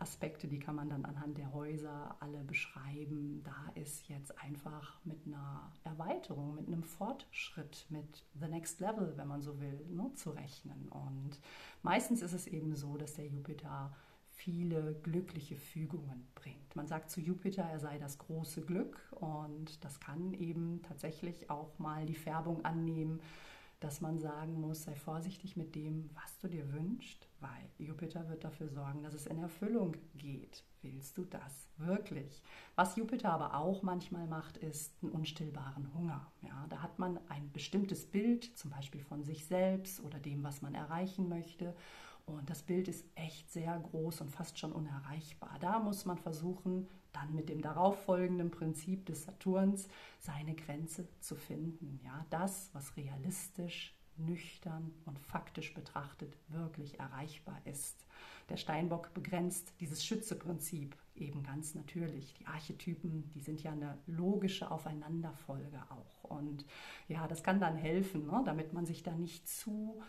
Aspekte, 0.00 0.48
die 0.48 0.58
kann 0.58 0.74
man 0.74 0.88
dann 0.88 1.04
anhand 1.04 1.38
der 1.38 1.52
Häuser 1.52 2.16
alle 2.20 2.42
beschreiben. 2.42 3.42
Da 3.44 3.80
ist 3.80 4.08
jetzt 4.08 4.38
einfach 4.38 5.04
mit 5.04 5.26
einer 5.26 5.70
Erweiterung, 5.84 6.54
mit 6.54 6.66
einem 6.66 6.82
Fortschritt, 6.82 7.86
mit 7.90 8.24
The 8.40 8.48
Next 8.48 8.80
Level, 8.80 9.12
wenn 9.16 9.28
man 9.28 9.42
so 9.42 9.60
will, 9.60 9.84
ne, 9.88 10.10
zu 10.14 10.30
rechnen. 10.30 10.88
Und 10.88 11.38
meistens 11.82 12.22
ist 12.22 12.32
es 12.32 12.46
eben 12.46 12.74
so, 12.74 12.96
dass 12.96 13.14
der 13.14 13.26
Jupiter 13.26 13.94
viele 14.30 14.94
glückliche 15.02 15.56
Fügungen 15.56 16.26
bringt. 16.34 16.74
Man 16.74 16.86
sagt 16.86 17.10
zu 17.10 17.20
Jupiter, 17.20 17.62
er 17.62 17.78
sei 17.78 17.98
das 17.98 18.18
große 18.18 18.62
Glück 18.62 18.98
und 19.12 19.84
das 19.84 20.00
kann 20.00 20.32
eben 20.32 20.80
tatsächlich 20.82 21.50
auch 21.50 21.78
mal 21.78 22.06
die 22.06 22.14
Färbung 22.14 22.64
annehmen, 22.64 23.20
dass 23.80 24.00
man 24.00 24.18
sagen 24.18 24.60
muss, 24.60 24.84
sei 24.84 24.94
vorsichtig 24.94 25.56
mit 25.56 25.74
dem, 25.74 26.08
was 26.14 26.38
du 26.38 26.48
dir 26.48 26.72
wünschst, 26.72 27.29
weil 27.40 27.70
Jupiter 27.78 28.28
wird 28.28 28.44
dafür 28.44 28.68
sorgen, 28.68 29.02
dass 29.02 29.14
es 29.14 29.26
in 29.26 29.38
Erfüllung 29.38 29.96
geht. 30.14 30.64
Willst 30.82 31.18
du 31.18 31.24
das 31.24 31.68
wirklich? 31.76 32.42
Was 32.74 32.96
Jupiter 32.96 33.32
aber 33.32 33.56
auch 33.56 33.82
manchmal 33.82 34.26
macht, 34.26 34.56
ist 34.56 34.94
einen 35.02 35.12
unstillbaren 35.12 35.92
Hunger. 35.94 36.30
Ja, 36.40 36.66
da 36.70 36.82
hat 36.82 36.98
man 36.98 37.18
ein 37.28 37.52
bestimmtes 37.52 38.06
Bild, 38.06 38.44
zum 38.56 38.70
Beispiel 38.70 39.02
von 39.02 39.22
sich 39.24 39.46
selbst 39.46 40.00
oder 40.02 40.18
dem, 40.18 40.42
was 40.42 40.62
man 40.62 40.74
erreichen 40.74 41.28
möchte. 41.28 41.74
Und 42.26 42.48
das 42.48 42.62
Bild 42.62 42.88
ist 42.88 43.04
echt 43.14 43.50
sehr 43.50 43.78
groß 43.78 44.20
und 44.20 44.30
fast 44.30 44.58
schon 44.58 44.72
unerreichbar. 44.72 45.56
Da 45.60 45.78
muss 45.80 46.04
man 46.04 46.18
versuchen, 46.18 46.88
dann 47.12 47.34
mit 47.34 47.48
dem 47.48 47.60
darauffolgenden 47.60 48.50
Prinzip 48.50 49.06
des 49.06 49.24
Saturns 49.24 49.88
seine 50.20 50.54
Grenze 50.54 51.08
zu 51.20 51.34
finden. 51.34 52.00
Ja, 52.04 52.24
das, 52.30 52.70
was 52.72 52.96
realistisch, 52.96 53.96
nüchtern 54.24 54.92
und 55.06 55.18
faktisch 55.18 55.74
betrachtet 55.74 56.36
wirklich 56.48 56.98
erreichbar 56.98 57.60
ist. 57.64 58.06
Der 58.48 58.56
Steinbock 58.56 59.14
begrenzt 59.14 59.72
dieses 59.80 60.04
Schützeprinzip 60.04 60.96
eben 61.14 61.42
ganz 61.42 61.74
natürlich. 61.74 62.34
Die 62.34 62.46
Archetypen, 62.46 63.30
die 63.30 63.40
sind 63.40 63.62
ja 63.62 63.72
eine 63.72 63.98
logische 64.06 64.70
Aufeinanderfolge 64.70 65.82
auch. 65.90 66.24
Und 66.24 66.64
ja, 67.08 67.28
das 67.28 67.42
kann 67.42 67.60
dann 67.60 67.76
helfen, 67.76 68.26
ne, 68.26 68.42
damit 68.44 68.72
man 68.72 68.86
sich 68.86 69.02
da 69.02 69.12
nicht 69.12 69.48
zu 69.48 70.00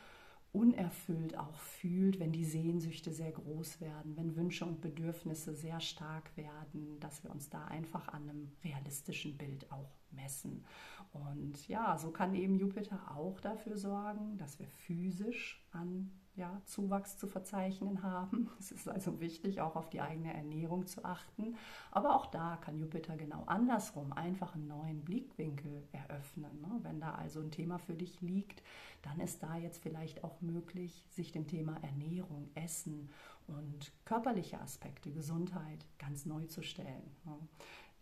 unerfüllt 0.53 1.37
auch 1.37 1.57
fühlt, 1.59 2.19
wenn 2.19 2.31
die 2.31 2.45
Sehnsüchte 2.45 3.11
sehr 3.11 3.31
groß 3.31 3.79
werden, 3.79 4.17
wenn 4.17 4.35
Wünsche 4.35 4.65
und 4.65 4.81
Bedürfnisse 4.81 5.53
sehr 5.53 5.79
stark 5.79 6.35
werden, 6.35 6.99
dass 6.99 7.23
wir 7.23 7.31
uns 7.31 7.49
da 7.49 7.65
einfach 7.65 8.09
an 8.09 8.29
einem 8.29 8.51
realistischen 8.63 9.37
Bild 9.37 9.71
auch 9.71 9.91
messen. 10.11 10.65
Und 11.13 11.67
ja, 11.67 11.97
so 11.97 12.11
kann 12.11 12.35
eben 12.35 12.57
Jupiter 12.57 13.15
auch 13.15 13.39
dafür 13.39 13.77
sorgen, 13.77 14.37
dass 14.37 14.59
wir 14.59 14.67
physisch 14.67 15.60
an 15.71 16.11
ja, 16.35 16.61
Zuwachs 16.65 17.17
zu 17.17 17.27
verzeichnen 17.27 18.03
haben. 18.03 18.49
Es 18.59 18.71
ist 18.71 18.87
also 18.87 19.19
wichtig, 19.19 19.59
auch 19.61 19.75
auf 19.75 19.89
die 19.89 20.01
eigene 20.01 20.33
Ernährung 20.33 20.87
zu 20.87 21.03
achten. 21.03 21.55
Aber 21.91 22.15
auch 22.15 22.27
da 22.27 22.57
kann 22.57 22.77
Jupiter 22.77 23.17
genau 23.17 23.43
andersrum 23.45 24.13
einfach 24.13 24.55
einen 24.55 24.67
neuen 24.67 25.03
Blickwinkel 25.03 25.87
eröffnen. 25.91 26.61
Ne? 26.61 26.79
Wenn 26.83 26.99
da 26.99 27.15
also 27.15 27.41
ein 27.41 27.51
Thema 27.51 27.79
für 27.79 27.93
dich 27.93 28.21
liegt, 28.21 28.63
dann 29.01 29.19
ist 29.19 29.43
da 29.43 29.57
jetzt 29.57 29.81
vielleicht 29.81 30.23
auch 30.23 30.41
möglich, 30.41 31.05
sich 31.09 31.31
dem 31.31 31.47
Thema 31.47 31.77
Ernährung, 31.81 32.49
Essen 32.55 33.09
und 33.47 33.91
körperliche 34.05 34.61
Aspekte, 34.61 35.11
Gesundheit 35.11 35.85
ganz 35.97 36.25
neu 36.25 36.45
zu 36.45 36.61
stellen. 36.61 37.15
Ne? 37.25 37.37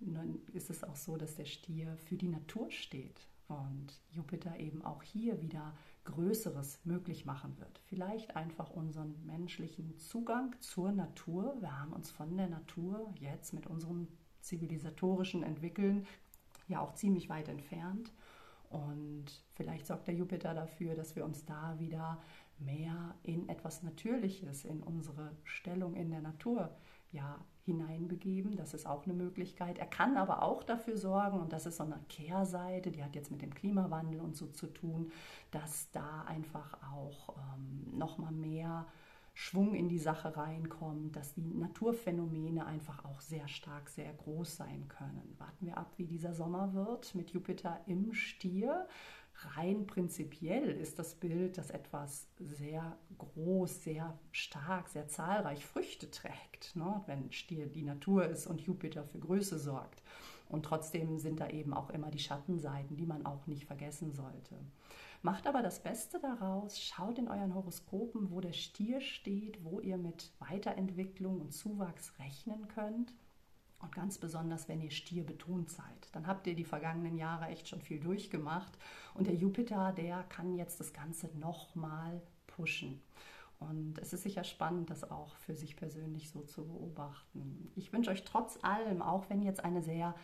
Nun 0.02 0.42
ist 0.54 0.70
es 0.70 0.84
auch 0.84 0.96
so, 0.96 1.18
dass 1.18 1.36
der 1.36 1.46
Stier 1.46 1.98
für 1.98 2.16
die 2.16 2.30
Natur 2.30 2.70
steht 2.72 3.28
und 3.48 4.00
Jupiter 4.12 4.58
eben 4.60 4.84
auch 4.84 5.02
hier 5.02 5.42
wieder 5.42 5.74
Größeres 6.10 6.80
möglich 6.86 7.25
machen 7.25 7.58
wird. 7.60 7.80
Vielleicht 7.86 8.36
einfach 8.36 8.70
unseren 8.70 9.16
menschlichen 9.25 9.98
Zugang 9.98 10.56
zur 10.60 10.92
Natur. 10.92 11.56
Wir 11.60 11.80
haben 11.80 11.94
uns 11.94 12.10
von 12.10 12.36
der 12.36 12.48
Natur 12.48 13.13
jetzt 13.20 13.54
mit 13.54 13.68
unserem 13.68 14.08
zivilisatorischen 14.42 15.44
Entwickeln 15.44 16.06
ja 16.68 16.80
auch 16.80 16.94
ziemlich 16.94 17.30
weit 17.30 17.48
entfernt. 17.48 18.12
Und 18.70 19.25
vielleicht 19.54 19.88
sorgt 19.88 20.08
der 20.08 20.16
Jupiter 20.16 20.54
dafür, 20.54 20.96
dass 20.96 21.16
wir 21.16 21.25
uns 21.25 21.46
da 21.46 21.80
wieder 21.80 22.22
mehr 22.60 23.16
in 23.24 23.50
etwas 23.50 23.84
Natürliches, 23.84 24.66
in 24.66 24.84
unsere 24.84 25.36
Stellung 25.44 25.96
in 25.96 26.12
der 26.12 26.22
Natur 26.22 26.70
ja 27.12 27.44
hineinbegeben. 27.70 28.56
Das 28.56 28.74
ist 28.74 28.86
auch 28.86 29.06
eine 29.06 29.14
Möglichkeit. 29.14 29.78
Er 29.78 29.86
kann 29.86 30.18
aber 30.18 30.44
auch 30.44 30.64
dafür 30.64 30.98
sorgen, 30.98 31.40
und 31.40 31.54
das 31.54 31.66
ist 31.66 31.78
so 31.78 31.84
eine 31.84 32.00
Kehrseite, 32.10 32.92
die 32.92 33.04
hat 33.04 33.16
jetzt 33.16 33.32
mit 33.32 33.42
dem 33.42 33.54
Klimawandel 33.54 34.20
und 34.20 34.36
so 34.36 34.48
zu 34.48 34.68
tun, 34.68 35.12
dass 35.51 35.90
da 35.92 36.24
einfach 36.24 36.77
auch 36.94 37.36
ähm, 37.38 37.98
nochmal 37.98 38.32
mehr 38.32 38.86
Schwung 39.34 39.74
in 39.74 39.88
die 39.88 40.00
Sache 40.00 40.36
reinkommt, 40.36 41.16
dass 41.16 41.34
die 41.34 41.53
Naturphänomene 41.53 42.66
einfach 42.66 43.05
auch 43.05 43.22
sehr 43.22 43.48
stark, 43.48 43.88
sehr 43.88 44.12
groß 44.12 44.58
sein 44.58 44.88
können. 44.90 45.36
Warten 45.38 45.66
wir 45.66 45.77
ab, 45.77 45.94
wie 45.96 46.05
dieser 46.05 46.34
Sommer 46.34 46.74
wird 46.74 47.16
mit 47.16 47.32
Jupiter 47.32 47.79
im 47.86 48.14
Stier 48.14 48.86
rein 49.56 49.88
prinzipiell 49.88 50.70
ist 50.70 51.00
das 51.00 51.16
Bild, 51.16 51.58
dass 51.58 51.70
etwas 51.70 52.28
sehr 52.40 52.98
groß, 53.18 53.84
sehr 53.84 54.20
stark, 54.32 54.90
sehr 54.90 55.08
zahlreich 55.08 55.66
Früchte 55.66 56.10
trägt, 56.12 56.75
ne? 56.75 57.02
wenn 57.06 57.32
Stier 57.32 57.68
die 57.68 57.84
Natur 57.84 58.25
ist 58.25 58.48
und 58.48 58.62
Jupiter 58.62 59.04
für 59.04 59.20
Größe 59.20 59.60
sorgt. 59.60 60.04
Und 60.50 60.64
trotzdem 60.64 61.20
sind 61.20 61.40
da 61.40 61.48
eben 61.50 61.74
auch 61.74 61.90
immer 61.92 62.10
die 62.10 62.20
Schattenseiten, 62.20 62.98
die 62.98 63.06
man 63.06 63.25
auch 63.25 63.46
nicht 63.46 63.66
vergessen 63.66 64.14
sollte. 64.14 64.56
Macht 65.22 65.48
aber 65.48 65.62
das 65.62 65.84
Beste 65.84 66.20
daraus, 66.20 66.82
schaut 66.82 67.20
in 67.20 67.28
euren 67.28 67.54
Horoskopen, 67.54 68.32
wo 68.32 68.40
der 68.40 68.54
Stier 68.54 69.02
steht, 69.02 69.64
wo 69.64 69.80
ihr 69.80 69.98
mit 69.98 70.32
Weiterentwicklung 70.40 71.42
und 71.42 71.52
Zuwachs 71.52 72.18
rechnen 72.20 72.68
könnt 72.70 73.14
und 73.81 73.94
ganz 73.94 74.18
besonders, 74.18 74.68
wenn 74.68 74.81
ihr 74.81 74.92
Stier 74.92 75.24
betont 75.24 75.70
seid, 75.70 76.09
dann 76.11 76.27
habt 76.27 76.48
ihr 76.48 76.55
die 76.55 76.65
vergangenen 76.65 77.18
Jahre 77.18 77.48
echt 77.48 77.68
schon 77.68 77.81
viel 77.81 78.00
durchgemacht. 78.00 78.77
Und 79.13 79.27
der 79.27 79.35
Jupiter, 79.35 79.94
der 79.94 80.24
kann 80.24 80.55
jetzt 80.55 80.79
das 80.79 80.92
Ganze 80.94 81.27
nochmal 81.37 82.22
pushen. 82.48 83.01
Und 83.59 83.98
es 84.00 84.13
ist 84.13 84.24
sicher 84.24 84.44
spannend, 84.44 84.89
das 84.89 85.09
auch 85.09 85.35
für 85.37 85.55
sich 85.55 85.75
persönlich 85.75 86.29
so 86.29 86.42
zu 86.42 86.65
beobachten. 86.65 87.72
Ich 87.75 87.92
wünsche 87.92 88.11
euch 88.11 88.24
trotz 88.24 88.57
allem, 88.63 89.01
auch 89.01 89.29
wenn 89.29 89.42
jetzt 89.42 89.63
eine 89.63 89.81
sehr 89.81 90.15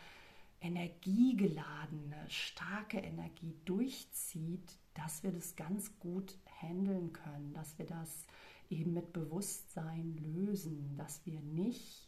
energiegeladene, 0.62 2.26
starke 2.28 2.98
Energie 2.98 3.56
durchzieht, 3.66 4.80
dass 4.94 5.24
wir 5.24 5.32
das 5.32 5.56
ganz 5.56 6.00
gut 6.00 6.38
handeln 6.62 7.14
können, 7.14 7.54
dass 7.54 7.78
wir 7.78 7.86
das 7.86 8.26
eben 8.70 8.94
mit 8.94 9.14
Bewusstsein 9.14 10.16
lösen, 10.18 10.96
dass 10.98 11.26
wir 11.26 11.40
nicht 11.42 12.05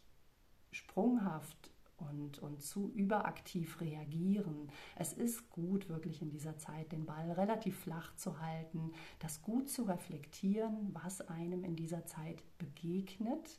sprunghaft 0.70 1.72
und, 1.96 2.38
und 2.38 2.62
zu 2.62 2.90
überaktiv 2.94 3.80
reagieren. 3.80 4.70
Es 4.96 5.12
ist 5.12 5.50
gut, 5.50 5.88
wirklich 5.88 6.22
in 6.22 6.30
dieser 6.30 6.56
Zeit 6.56 6.92
den 6.92 7.06
Ball 7.06 7.32
relativ 7.32 7.78
flach 7.78 8.14
zu 8.16 8.40
halten, 8.40 8.92
das 9.18 9.42
gut 9.42 9.68
zu 9.68 9.82
reflektieren, 9.82 10.90
was 10.92 11.20
einem 11.22 11.64
in 11.64 11.76
dieser 11.76 12.06
Zeit 12.06 12.42
begegnet 12.58 13.58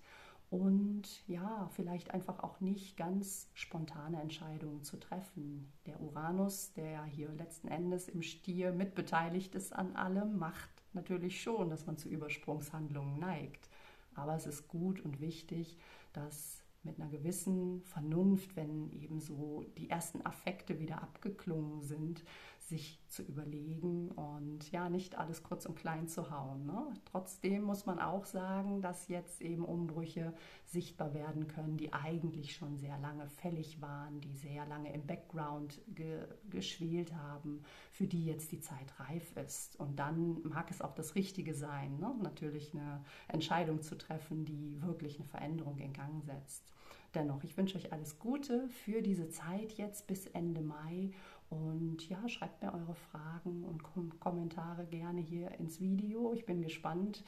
und 0.49 1.27
ja, 1.27 1.69
vielleicht 1.75 2.11
einfach 2.11 2.39
auch 2.39 2.59
nicht 2.59 2.97
ganz 2.97 3.49
spontane 3.53 4.19
Entscheidungen 4.19 4.83
zu 4.83 4.97
treffen. 4.97 5.71
Der 5.85 6.01
Uranus, 6.01 6.73
der 6.73 7.03
hier 7.03 7.29
letzten 7.33 7.67
Endes 7.67 8.07
im 8.07 8.23
Stier 8.23 8.71
mitbeteiligt 8.71 9.53
ist 9.53 9.73
an 9.73 9.95
allem, 9.95 10.39
macht 10.39 10.69
natürlich 10.93 11.41
schon, 11.41 11.69
dass 11.69 11.85
man 11.85 11.97
zu 11.97 12.09
Übersprungshandlungen 12.09 13.19
neigt. 13.19 13.69
Aber 14.15 14.35
es 14.35 14.47
ist 14.47 14.67
gut 14.67 15.01
und 15.01 15.21
wichtig, 15.21 15.77
dass 16.13 16.63
mit 16.89 16.99
einer 16.99 17.09
gewissen 17.09 17.81
Vernunft, 17.83 18.55
wenn 18.55 18.91
eben 18.91 19.19
so 19.19 19.63
die 19.77 19.89
ersten 19.89 20.25
Affekte 20.25 20.79
wieder 20.79 21.03
abgeklungen 21.03 21.81
sind, 21.83 22.23
sich 22.69 22.99
zu 23.07 23.23
überlegen 23.23 24.09
und 24.11 24.71
ja, 24.71 24.89
nicht 24.89 25.17
alles 25.17 25.41
kurz 25.43 25.65
und 25.65 25.75
klein 25.75 26.07
zu 26.07 26.29
hauen. 26.29 26.65
Ne? 26.65 26.93
Trotzdem 27.05 27.63
muss 27.63 27.85
man 27.85 27.99
auch 27.99 28.25
sagen, 28.25 28.81
dass 28.81 29.07
jetzt 29.07 29.41
eben 29.41 29.65
Umbrüche 29.65 30.33
sichtbar 30.65 31.13
werden 31.15 31.47
können, 31.47 31.77
die 31.77 31.91
eigentlich 31.93 32.53
schon 32.53 32.77
sehr 32.77 32.97
lange 32.99 33.27
fällig 33.27 33.81
waren, 33.81 34.21
die 34.21 34.33
sehr 34.33 34.65
lange 34.67 34.93
im 34.93 35.05
Background 35.05 35.81
ge 35.87 36.27
geschwelt 36.49 37.13
haben, 37.15 37.63
für 37.91 38.05
die 38.05 38.25
jetzt 38.25 38.51
die 38.51 38.61
Zeit 38.61 38.99
reif 38.99 39.35
ist. 39.37 39.79
Und 39.79 39.97
dann 39.97 40.41
mag 40.43 40.69
es 40.69 40.81
auch 40.81 40.93
das 40.93 41.15
Richtige 41.15 41.55
sein, 41.55 41.97
ne? 41.97 42.15
natürlich 42.21 42.73
eine 42.73 43.03
Entscheidung 43.27 43.81
zu 43.81 43.97
treffen, 43.97 44.45
die 44.45 44.81
wirklich 44.81 45.15
eine 45.15 45.27
Veränderung 45.27 45.79
in 45.79 45.93
Gang 45.93 46.23
setzt. 46.23 46.73
Dennoch, 47.15 47.43
ich 47.43 47.57
wünsche 47.57 47.77
euch 47.77 47.91
alles 47.91 48.19
Gute 48.19 48.69
für 48.69 49.01
diese 49.01 49.29
Zeit 49.29 49.73
jetzt 49.73 50.07
bis 50.07 50.27
Ende 50.27 50.61
Mai 50.61 51.11
und 51.49 52.07
ja, 52.07 52.29
schreibt 52.29 52.61
mir 52.61 52.73
eure 52.73 52.93
Fragen 52.93 53.63
und 53.63 53.81
Kommentare 54.19 54.85
gerne 54.85 55.21
hier 55.21 55.51
ins 55.59 55.79
Video. 55.79 56.33
Ich 56.33 56.45
bin 56.45 56.61
gespannt, 56.61 57.23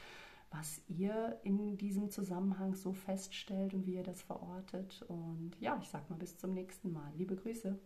was 0.52 0.80
ihr 0.86 1.40
in 1.42 1.76
diesem 1.76 2.10
Zusammenhang 2.10 2.74
so 2.74 2.92
feststellt 2.92 3.74
und 3.74 3.86
wie 3.86 3.94
ihr 3.94 4.04
das 4.04 4.22
verortet. 4.22 5.02
Und 5.08 5.52
ja, 5.60 5.78
ich 5.80 5.88
sag 5.88 6.08
mal 6.10 6.16
bis 6.16 6.38
zum 6.38 6.52
nächsten 6.52 6.92
Mal. 6.92 7.12
Liebe 7.16 7.34
Grüße. 7.34 7.78